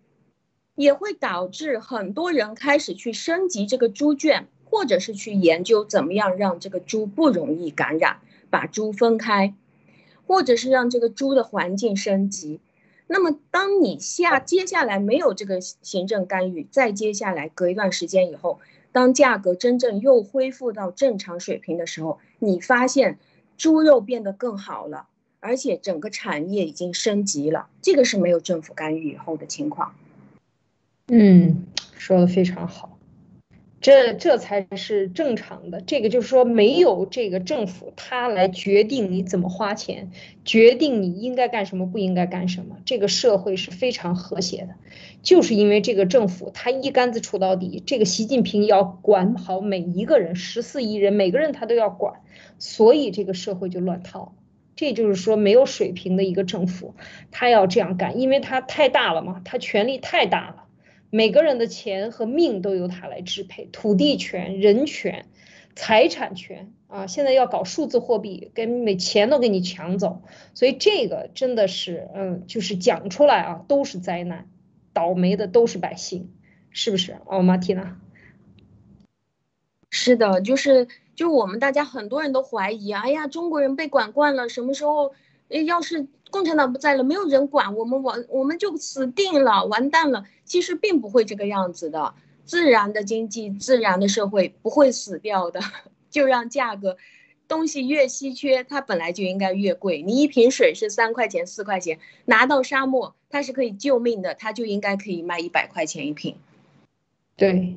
[0.74, 8.18] 也会导致很多人开始去升级这个猪圈，或者是去研究怎么样让这个猪不容易感染，
[8.50, 9.54] 把猪分开，
[10.26, 12.60] 或者是让这个猪的环境升级。
[13.06, 18.60] 那么，当你下接下来没有这个行政干预，再接下来隔一段时间以后，
[18.92, 23.20] 当价格真正又恢复到正常水平的时候，你发现
[23.56, 25.10] 猪肉变得更好了。
[25.46, 29.94] 而且整个产业已经升级了，这个是没有政府干预以后的情况。
[31.08, 31.68] 嗯，
[32.00, 32.98] 说的非常好，
[33.80, 35.82] 这这才是正常的。
[35.82, 40.10] 这个就是说，没有这个政府，他来决定你怎么花钱，
[40.44, 44.70] 决定你应该干什么，不应该干什么，这个社会是非常和谐的。
[45.22, 52.22] 就是因为这个政府他一竿子杵到底，这个习近平要管好每一个人，十四亿人，每个人他都要管，
[52.58, 54.34] 所以这个社会就乱套。
[54.76, 56.96] 这就是说，没有水平的一个政府，
[57.32, 60.66] 他要这样干，因为他太大了嘛，他权力太大了，
[61.10, 65.28] 每个人的钱和命都由他来支配，土地权、人权、
[65.76, 70.24] 财产权啊，现在要搞数字货币，跟每钱都给你抢走，
[70.54, 74.50] 所以这个真的是，嗯，就是讲出来啊，都是灾难，
[74.92, 76.34] 倒霉的都是百姓，
[76.70, 77.16] 是不是？
[77.26, 77.98] 哦，马蒂娜，
[79.90, 80.90] 是的，就是。
[81.16, 85.14] 就我们大家很多人都怀疑，哎呀，中国人被管惯了，什么时候，
[85.66, 90.26] 要是共产党不在了，没有人管我们，完我们就死定了，完蛋了。
[90.44, 92.14] 其实并不会这个样子的。
[92.44, 95.60] 自然的经济、自然的社会不会死掉的，
[96.12, 96.98] 就让价格。
[97.48, 100.02] 东西越稀缺，它本来就应该越贵。
[100.02, 106.36] 你一瓶水是三块钱、四块钱，拿到沙漠，它是可以救命的，它就应该可以卖一百块钱一瓶。
[107.36, 107.76] 对，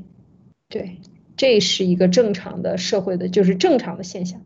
[0.68, 0.98] 对，
[1.38, 4.42] 这是一个正常的社会的，就是正常的现象。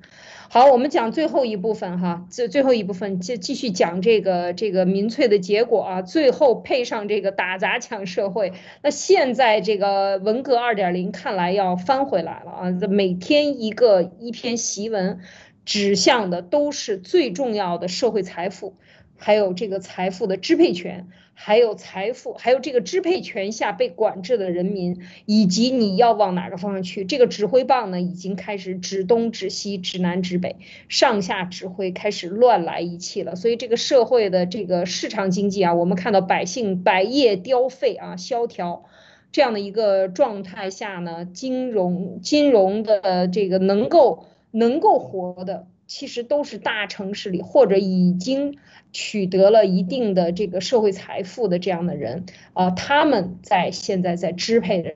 [0.49, 8.53] 好，我们讲最后一部分哈，最最后一部分就继续讲这个这个民粹的结果啊，最后配上这个打砸抢社会。
[8.83, 15.21] 那现在这个文革二点零看来要翻回来了啊，这每天一个一篇檄文，
[15.65, 18.77] 指向的都是最重要的社会财富。
[19.17, 27.05] 还有这个财富的支配权，还有财富，还有这个支配权下被管制的人民，以及你要往哪个方向去？
[27.05, 30.57] 这个指挥棒呢，已经开始指东指西指南指北，
[30.89, 33.35] 上下指挥开始乱来一气了。
[33.35, 38.85] 所以这个社会的这个市场经济啊，我们看到百姓百业凋废啊，萧条
[39.33, 45.67] 这样的一个状态下呢，金融金融的这个能够能够活的。
[45.89, 48.57] 其实都是大城市里或者已经
[48.93, 54.95] 取得了一定的这个社会财富的这样的人啊，他们在现在在支配着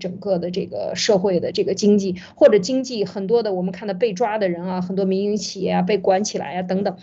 [0.00, 6.96] 整个的这个社会的这个经济或者经济很多的我们看到被抓的人啊，很多民营企业啊被管起来啊等等，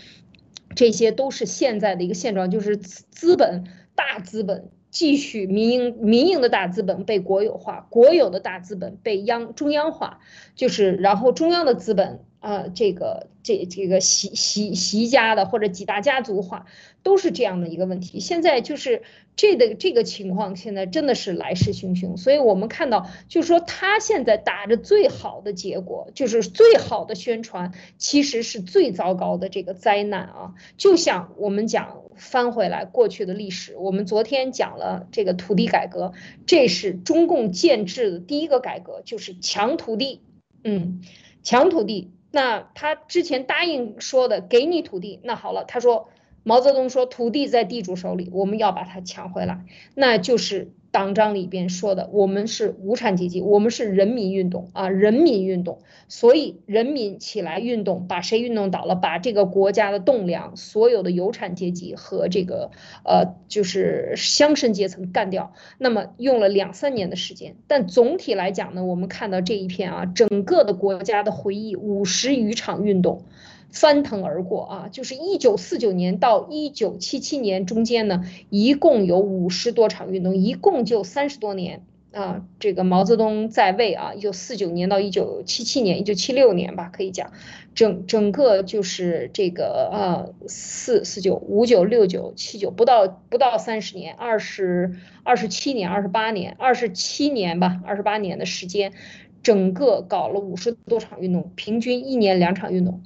[0.76, 10.20] 这些都是现在的一个现状，就是资本大资本继续民营民营的大资本被国有化，国有的大资本被央中央化，
[10.54, 12.20] 就是然后中央的资本。
[12.42, 16.66] 啊，这个这这个习习习家的或者几大家族化，
[17.04, 18.18] 都是这样的一个问题。
[18.18, 19.02] 现在就是
[19.36, 22.16] 这个这个情况，现在真的是来势汹汹。
[22.16, 30.54] 所以我们看到，就是说他现在打着最好的结果，就是最好的宣传，其实是最糟糕的这个灾难啊。
[30.76, 36.12] 就像我们讲翻回来过去的历史，我们昨天讲了这个土地改革，
[36.44, 40.22] 这是中共建制的第一个改革，就是抢土地，
[40.64, 41.02] 嗯，
[41.44, 42.10] 抢土地。
[42.32, 46.08] 那他之前答应说的给你土地，那好了，他说
[46.42, 49.64] 毛泽东说土地在地主手里，我们要把它抢回来，
[49.94, 50.72] 那就是。
[50.92, 58.94] 党章里边说的，我们是无产阶级，我们是人民运动啊，人民运动，所以人民起来运动，把谁运动倒了？
[58.94, 62.70] 把这个国家的栋梁，所有的有产阶级和这个
[63.06, 65.54] 呃，就是乡绅阶层干掉。
[65.78, 73.24] 那么用了两三年的时间，但总体来讲呢，我们看到这一片啊，整个的国家的回忆，五十余场运动。
[73.72, 82.44] 翻腾而过啊，就是一九四九年到一九七七年中间呢，一共有五十多场运动，一共就三十多年啊。
[82.60, 87.32] 这个毛泽东在位啊，一九四九年到一九七七年，一九七六年吧，可以讲，
[87.74, 94.94] 整整个就是这个呃，四四九五九六九七九，不到不到三十年，二十
[95.24, 98.92] 二十七年，二十八年，二十七年吧，二十八年的时间，
[99.42, 103.00] 整个搞了五十多场运动，平均一年两场运动。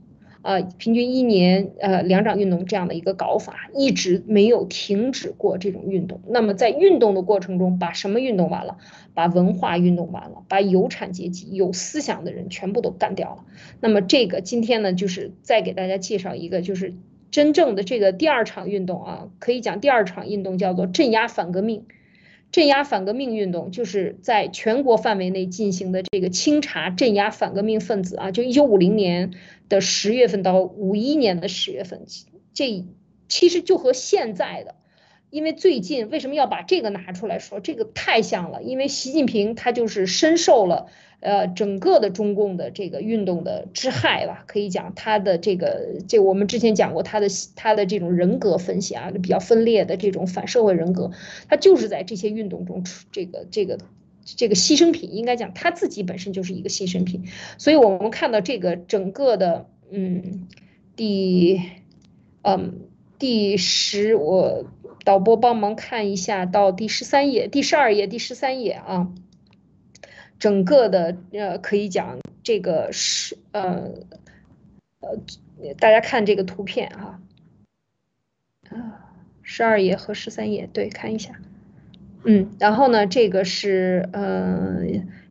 [0.47, 6.20] 呃，平均一年呃两场运动这样的一个搞法，一直没有停止过这种运动。
[6.28, 8.76] 那么在运动的过程中，把什么运动完了？
[9.12, 13.44] 把文化运动完了，把有产阶级、有思想的人全部都干掉了。
[13.80, 16.94] 那么这个今天呢，就是再给大家介绍一个，就是
[17.32, 21.86] 真正的这个第二场运动啊，可以讲第二场运动叫做镇压反革命。
[22.53, 29.32] 镇压反革命运动就是在全国范围内进行的这个清查镇压反革命分子啊，就一九五零年
[29.68, 32.04] 的十月份到五一年的十月份，
[32.54, 32.84] 这
[33.28, 34.74] 其实就和现在的。
[35.28, 37.58] 因为最近为什么要把这个拿出来说？
[37.58, 38.62] 这个太像了。
[38.62, 40.86] 因为习近平他就是深受了
[41.18, 51.10] 呃整个的中共的这个运动的之害吧，可以讲他的这个这我们之前讲过他的他的这种人格分析啊，就比较分裂的这种反社会人格，
[51.48, 53.78] 他就是在这些运动中出这个这个
[54.26, 57.24] 这个牺牲品，应该讲他自己本身就是一个牺牲品。
[57.56, 60.46] 所以我们看到这个整个的嗯
[60.94, 61.62] 第
[62.42, 62.80] 嗯
[63.18, 64.66] 第十我。
[65.04, 69.14] 导播帮忙看一下，到第十三页、第十二页、第十三页啊，
[70.40, 73.92] 整个的呃，可以讲这个是呃
[74.98, 75.16] 呃，
[75.78, 77.20] 大家看这个图片哈，
[78.68, 81.40] 啊，十二页和十三页，对，看一下，
[82.26, 84.80] 嗯，然后呢，这个是呃，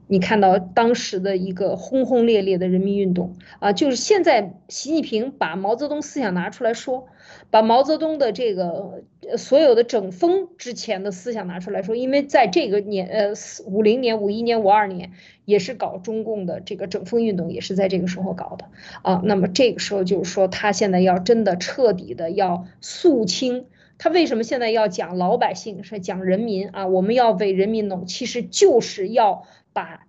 [0.08, 7.08] 你看到当时的一个轰轰烈烈的人民运动啊，就是现在习近平把毛泽东思想拿出来说。
[7.50, 9.04] 把毛泽东的这个
[9.38, 13.34] 所有的整风之前的思想拿出来说，因为在这个年，呃，
[13.66, 15.12] 五零年、五一年、五二年
[15.46, 18.66] 也是搞中共的这个整风运动，也是在这个时候搞的
[19.04, 19.22] 啊。
[19.24, 23.66] 那么这个时候就是说，他现在要真的彻底的要肃清
[23.98, 26.88] 他为什么现在要讲老百姓，是讲人民啊？
[26.88, 29.44] 我们要为人民弄，其实就是要
[29.74, 30.06] 把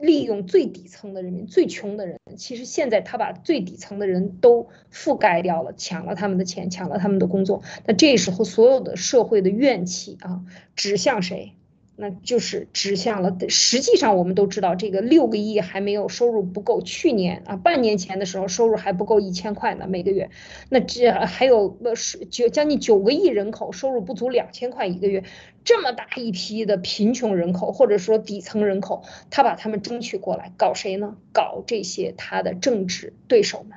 [0.00, 2.18] 利用最底层的人民、最穷的人。
[2.36, 7.62] 其实现在他把最底层的人都覆盖掉了，抢了他们的钱，抢了他们的工作。
[7.84, 10.42] 那这时候所有的社会的怨气啊，
[10.76, 11.54] 指向谁？
[12.00, 16.80] 那就是指向了，实际上我们都知道，这个六个亿还没有收入不够。
[16.80, 20.30] 去年啊，半年前的时候，收入还不够一千块呢，每个月。
[20.68, 25.24] 那这还有呃是九将近九个亿人口，收入不足两千块一个月，
[25.64, 31.16] 这么大一批的贫穷人口或者说底层人口，他把他们争取过来，搞谁呢？
[31.32, 33.76] 搞这些他的政治对手们，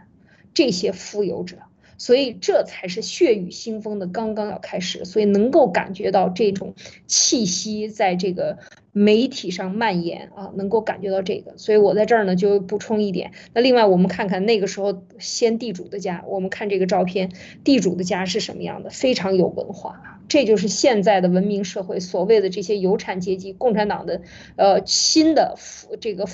[0.53, 1.57] 这些富有者。
[2.01, 6.73] 所以这才是血雨腥风的刚刚要开始，所以能够感觉到这种
[7.05, 8.57] 气息在这个
[8.91, 11.53] 媒体上蔓延啊，能够感觉到这个。
[11.57, 13.33] 所以我在这儿呢就补充一点。
[13.53, 17.31] 那另外我们看看那个时候先地主的家，我们看这个照片，
[17.63, 18.89] 地主的家是什么样的？
[18.89, 24.23] 非常有文化，这就是现在的文明社会所谓的这些有产阶级、共产党的
[24.55, 25.55] 呃新的
[25.99, 26.25] 这个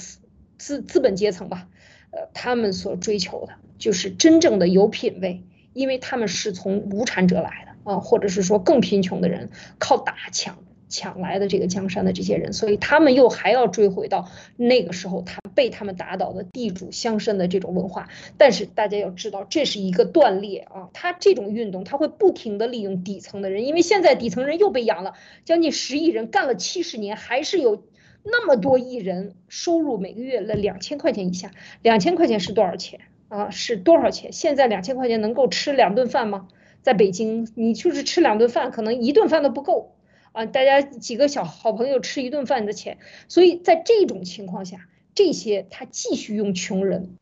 [0.57, 1.68] 资资本阶层吧，
[2.11, 5.43] 呃他们所追求的就是真正的有品位。
[5.78, 10.58] 因为他们是从无产者来的啊，或者是说更贫穷的人靠打抢
[10.90, 18.10] 抢来的这个江山的这些人，所以他们又还要追回到那个时候他被他们打倒的地主乡绅的这种文化。
[18.38, 25.14] 但是大家要知道，这是一个断裂啊，他这种运动他会不停的利用底层的人，因为现在底层人又被养了
[25.46, 27.84] 将近十亿人，干了七十年，还是有
[28.24, 31.52] 那么多亿人收入每个月了两千块钱以下，
[31.84, 33.02] 两千块钱是多少钱？
[33.30, 34.32] 啊，是多少钱？
[34.32, 36.48] 现在两千块钱能够吃两顿饭吗？
[36.82, 39.96] 在北京，你就是吃两顿饭，可能一顿饭都不够
[40.32, 40.46] 啊！
[40.46, 42.98] 大家几个小好朋友吃一顿饭的钱，
[43.28, 47.18] 所以在这种情况下，这些他继续用穷人。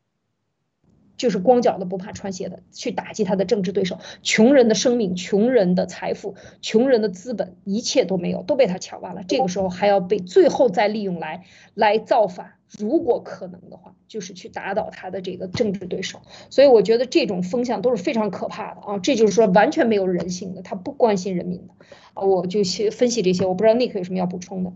[1.18, 4.00] 就是光脚的不怕穿鞋的，去打击他的政治对手。
[4.24, 9.24] 穷人的生命、穷人的财富、穷人的资本，一切都没有，都被他抢完了。
[9.28, 12.52] 这个时候还要被最后再利用来来造反。
[12.78, 16.20] 如果可能的话，就是去打倒他的这个政治对手。
[16.50, 18.98] 所以我觉得这种风向都是非常可怕的啊！
[19.00, 21.74] 这就是说完全没有人性的，他不关心人民的
[22.16, 22.24] 啊！
[22.24, 24.74] 我就去分析这些，我不知道 Nick 有什么要补充的。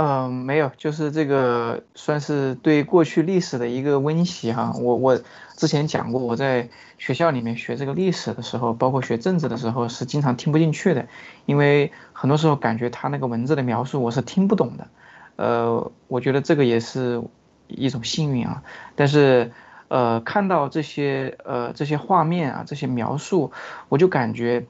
[0.00, 4.72] 嗯，没有，就是这个算是对过去历史的一个温习哈。
[4.80, 5.20] 我我
[5.56, 6.68] 之前讲过，我在
[6.98, 11.08] 学校里面学这个历史的时候，包括学政治的时候，是经常听不进去的，
[11.46, 14.86] 因为很多时候感觉他那个文字的描述我是听不懂的。
[15.34, 17.20] 呃，我觉得这个也是
[17.66, 18.62] 一种幸运啊。
[18.94, 19.50] 但是，
[19.88, 23.50] 呃，看到这些呃这些画面啊，这些描述，
[23.88, 24.64] 我就感觉。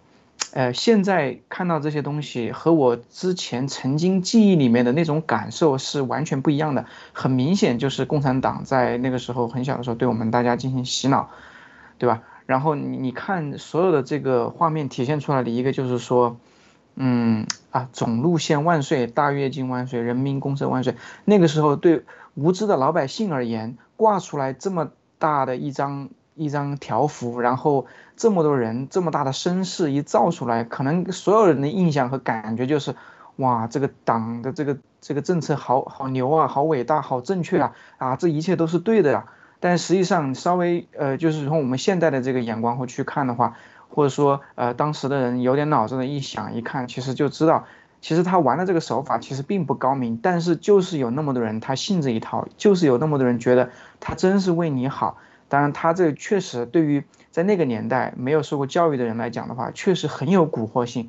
[0.52, 6.86] 呃，现在看到这些东西和我之前曾经记忆里面的那种感受是完全不一样的。
[7.12, 11.28] 很明显，就是共产党在那个时候很小的时候对我们大家进行洗脑，
[11.98, 12.22] 对吧？
[12.46, 16.38] 然后你你看所有的这个画面体现出来的一个就是说，
[16.96, 20.94] 嗯啊，总路线万岁，大跃进万岁，人民公社万岁。
[21.26, 26.08] 那个时候对无知的老百姓而言，挂出来这么大的一张。
[26.40, 27.86] 一张条幅，然后
[28.18, 32.96] 这么多人，这么大的声势一造出来，可能所有人的印象和感觉就是，
[33.36, 39.26] 哇，这个党的这个这个政策好好牛啊，好伟大，好正确啊，啊，这一切都是对的呀。
[39.60, 43.54] 但实际上，稍微呃，就是从我们现在的这个眼光或去看的话，
[43.88, 47.66] 或者说呃，当时的人有点脑子的一想一看，其实就知道，
[48.00, 55.18] 其实他玩的这个手法其实并不高明，但是就是有那么多人他信这一套，就是有那么多人觉得他真是为你好。
[55.48, 61.08] 当然，他这确实对于在那个年代没有受过教育的人来讲的话，确实很有蛊惑性，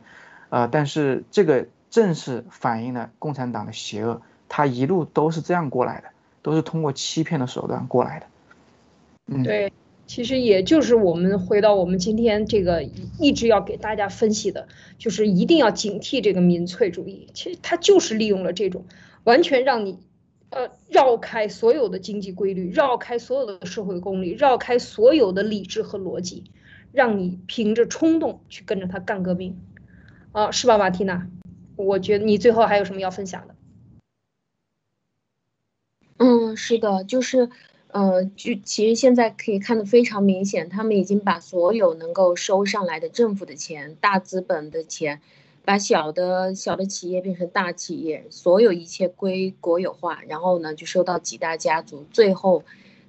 [0.49, 6.07] 呃，但是这个正是反映了共产党的邪恶，他一路都是这样过来的，
[6.41, 8.25] 都是通过欺骗的手段过来的。
[9.27, 9.73] 嗯，对，
[10.07, 12.83] 其实也就是我们回到我们今天这个
[13.19, 18.85] 一直要给大家分析的，就是一定要警惕这个民粹主义，其实他就是利用了这种
[19.25, 19.99] 完全让你。
[20.51, 26.51] 呃，绕开所有的经济规律，绕开所有的社会公理，绕开所有的理智和逻辑，
[26.91, 29.61] 让你凭着冲动去跟着他干革命，
[30.31, 31.27] 啊，是吧，马蒂娜？
[31.75, 33.55] 我觉得你最后还有什么要分享的？
[36.17, 37.49] 嗯，是的，就是，
[37.89, 45.21] 呃，就其实现在可以看得非常明显，他们已经把所有能够收上来的政府的钱、大资本的钱。
[45.69, 52.63] 把小的小的企业变成大企业，所有一切归国有化，然后呢就收到几大家族，最后，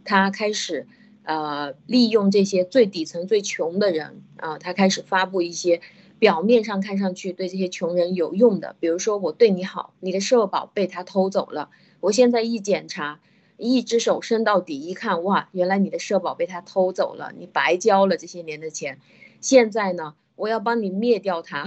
[0.04, 0.86] 他开始，
[1.22, 5.80] 呃，利用这些最底层最穷的人啊，他开始发布一些
[6.18, 13.20] 表面上看上去对这些穷人有用的，比如说我对你好，你的社保被他偷走了，我现在一检查，
[13.56, 18.98] 一只手伸到底一看，哇，原来你的社保被他偷走了，你白交了这些年的钱。
[19.40, 21.64] 现在呢，我要帮你灭掉他。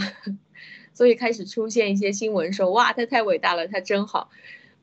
[0.93, 4.29] 所以开始出现一些新闻说，哇，他太伟大了，他真好。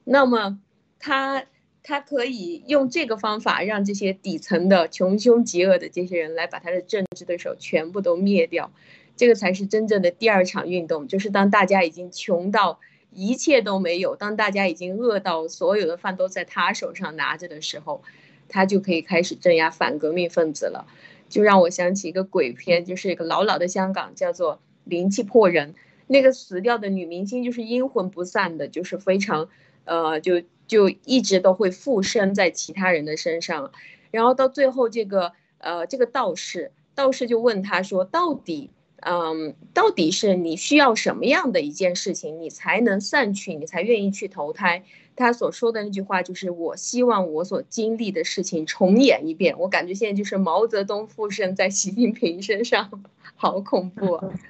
[0.05, 0.59] 那么
[0.99, 1.45] 他
[1.83, 8.73] 他可以用这个方法让这些底层的穷凶极恶的这些人来把他的政治对手全部都灭掉。
[9.17, 12.81] 这个才是真正的第二场运动，就是当大家已经穷到
[13.13, 18.03] 一切都没有，当大家已经饿到所有的饭都在他手上拿着的时候，
[18.49, 20.87] 他就可以开始镇压反革命分子了。
[21.29, 24.55] 就让我想起一个鬼片，就是一个老老的香港，叫做
[24.85, 25.75] 《灵气破人》。
[26.13, 29.49] 那个死掉的女明星就是阴魂不散的，就是非常，
[29.85, 33.71] 呃，就就一直都会附身在其他人的身上，
[34.11, 38.71] 然后到最后这个呃这个道士，道士就问他说，到底，
[39.03, 44.83] 嗯，到底是你需要什么样的一件事情，你才能散去，你才愿意去投胎？
[45.15, 49.55] 他所说的那句话就是，我希望我所经历的事情重演一遍。
[49.61, 53.05] 我感觉现在就是毛泽东附身在习近平身上，
[53.37, 54.19] 好恐怖！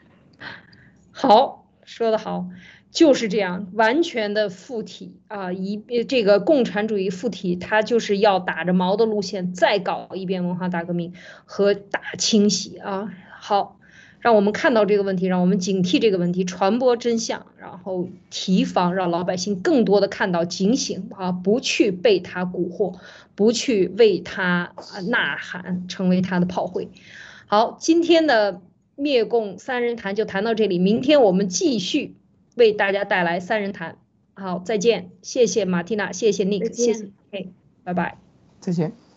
[1.23, 2.49] 好，说的好，
[2.91, 5.53] 就是这样，完全的附体啊！
[5.53, 5.77] 一
[6.09, 11.13] 这个共产主义附体，他就是要打着毛的路线，再搞一遍文化大革命
[11.45, 13.13] 和大清洗啊！
[13.39, 13.77] 好，
[14.21, 22.99] 让我们看到这个问题，让我们警惕这个问题，传播真相，然后提防，让老百姓更多的看到警醒啊，不去被他蛊惑，
[23.35, 24.73] 不去为他
[25.11, 26.89] 呐喊，成为他的炮灰。
[27.47, 28.63] 好，今天的。
[29.01, 32.17] 灭共三人谈就谈到这里，明天我们继续
[32.55, 33.97] 为大家带来三人谈。
[34.35, 37.47] 好，再见，谢谢马蒂娜，谢谢 Nick，谢谢，哎，
[37.83, 38.19] 拜拜，
[38.61, 39.10] 再见。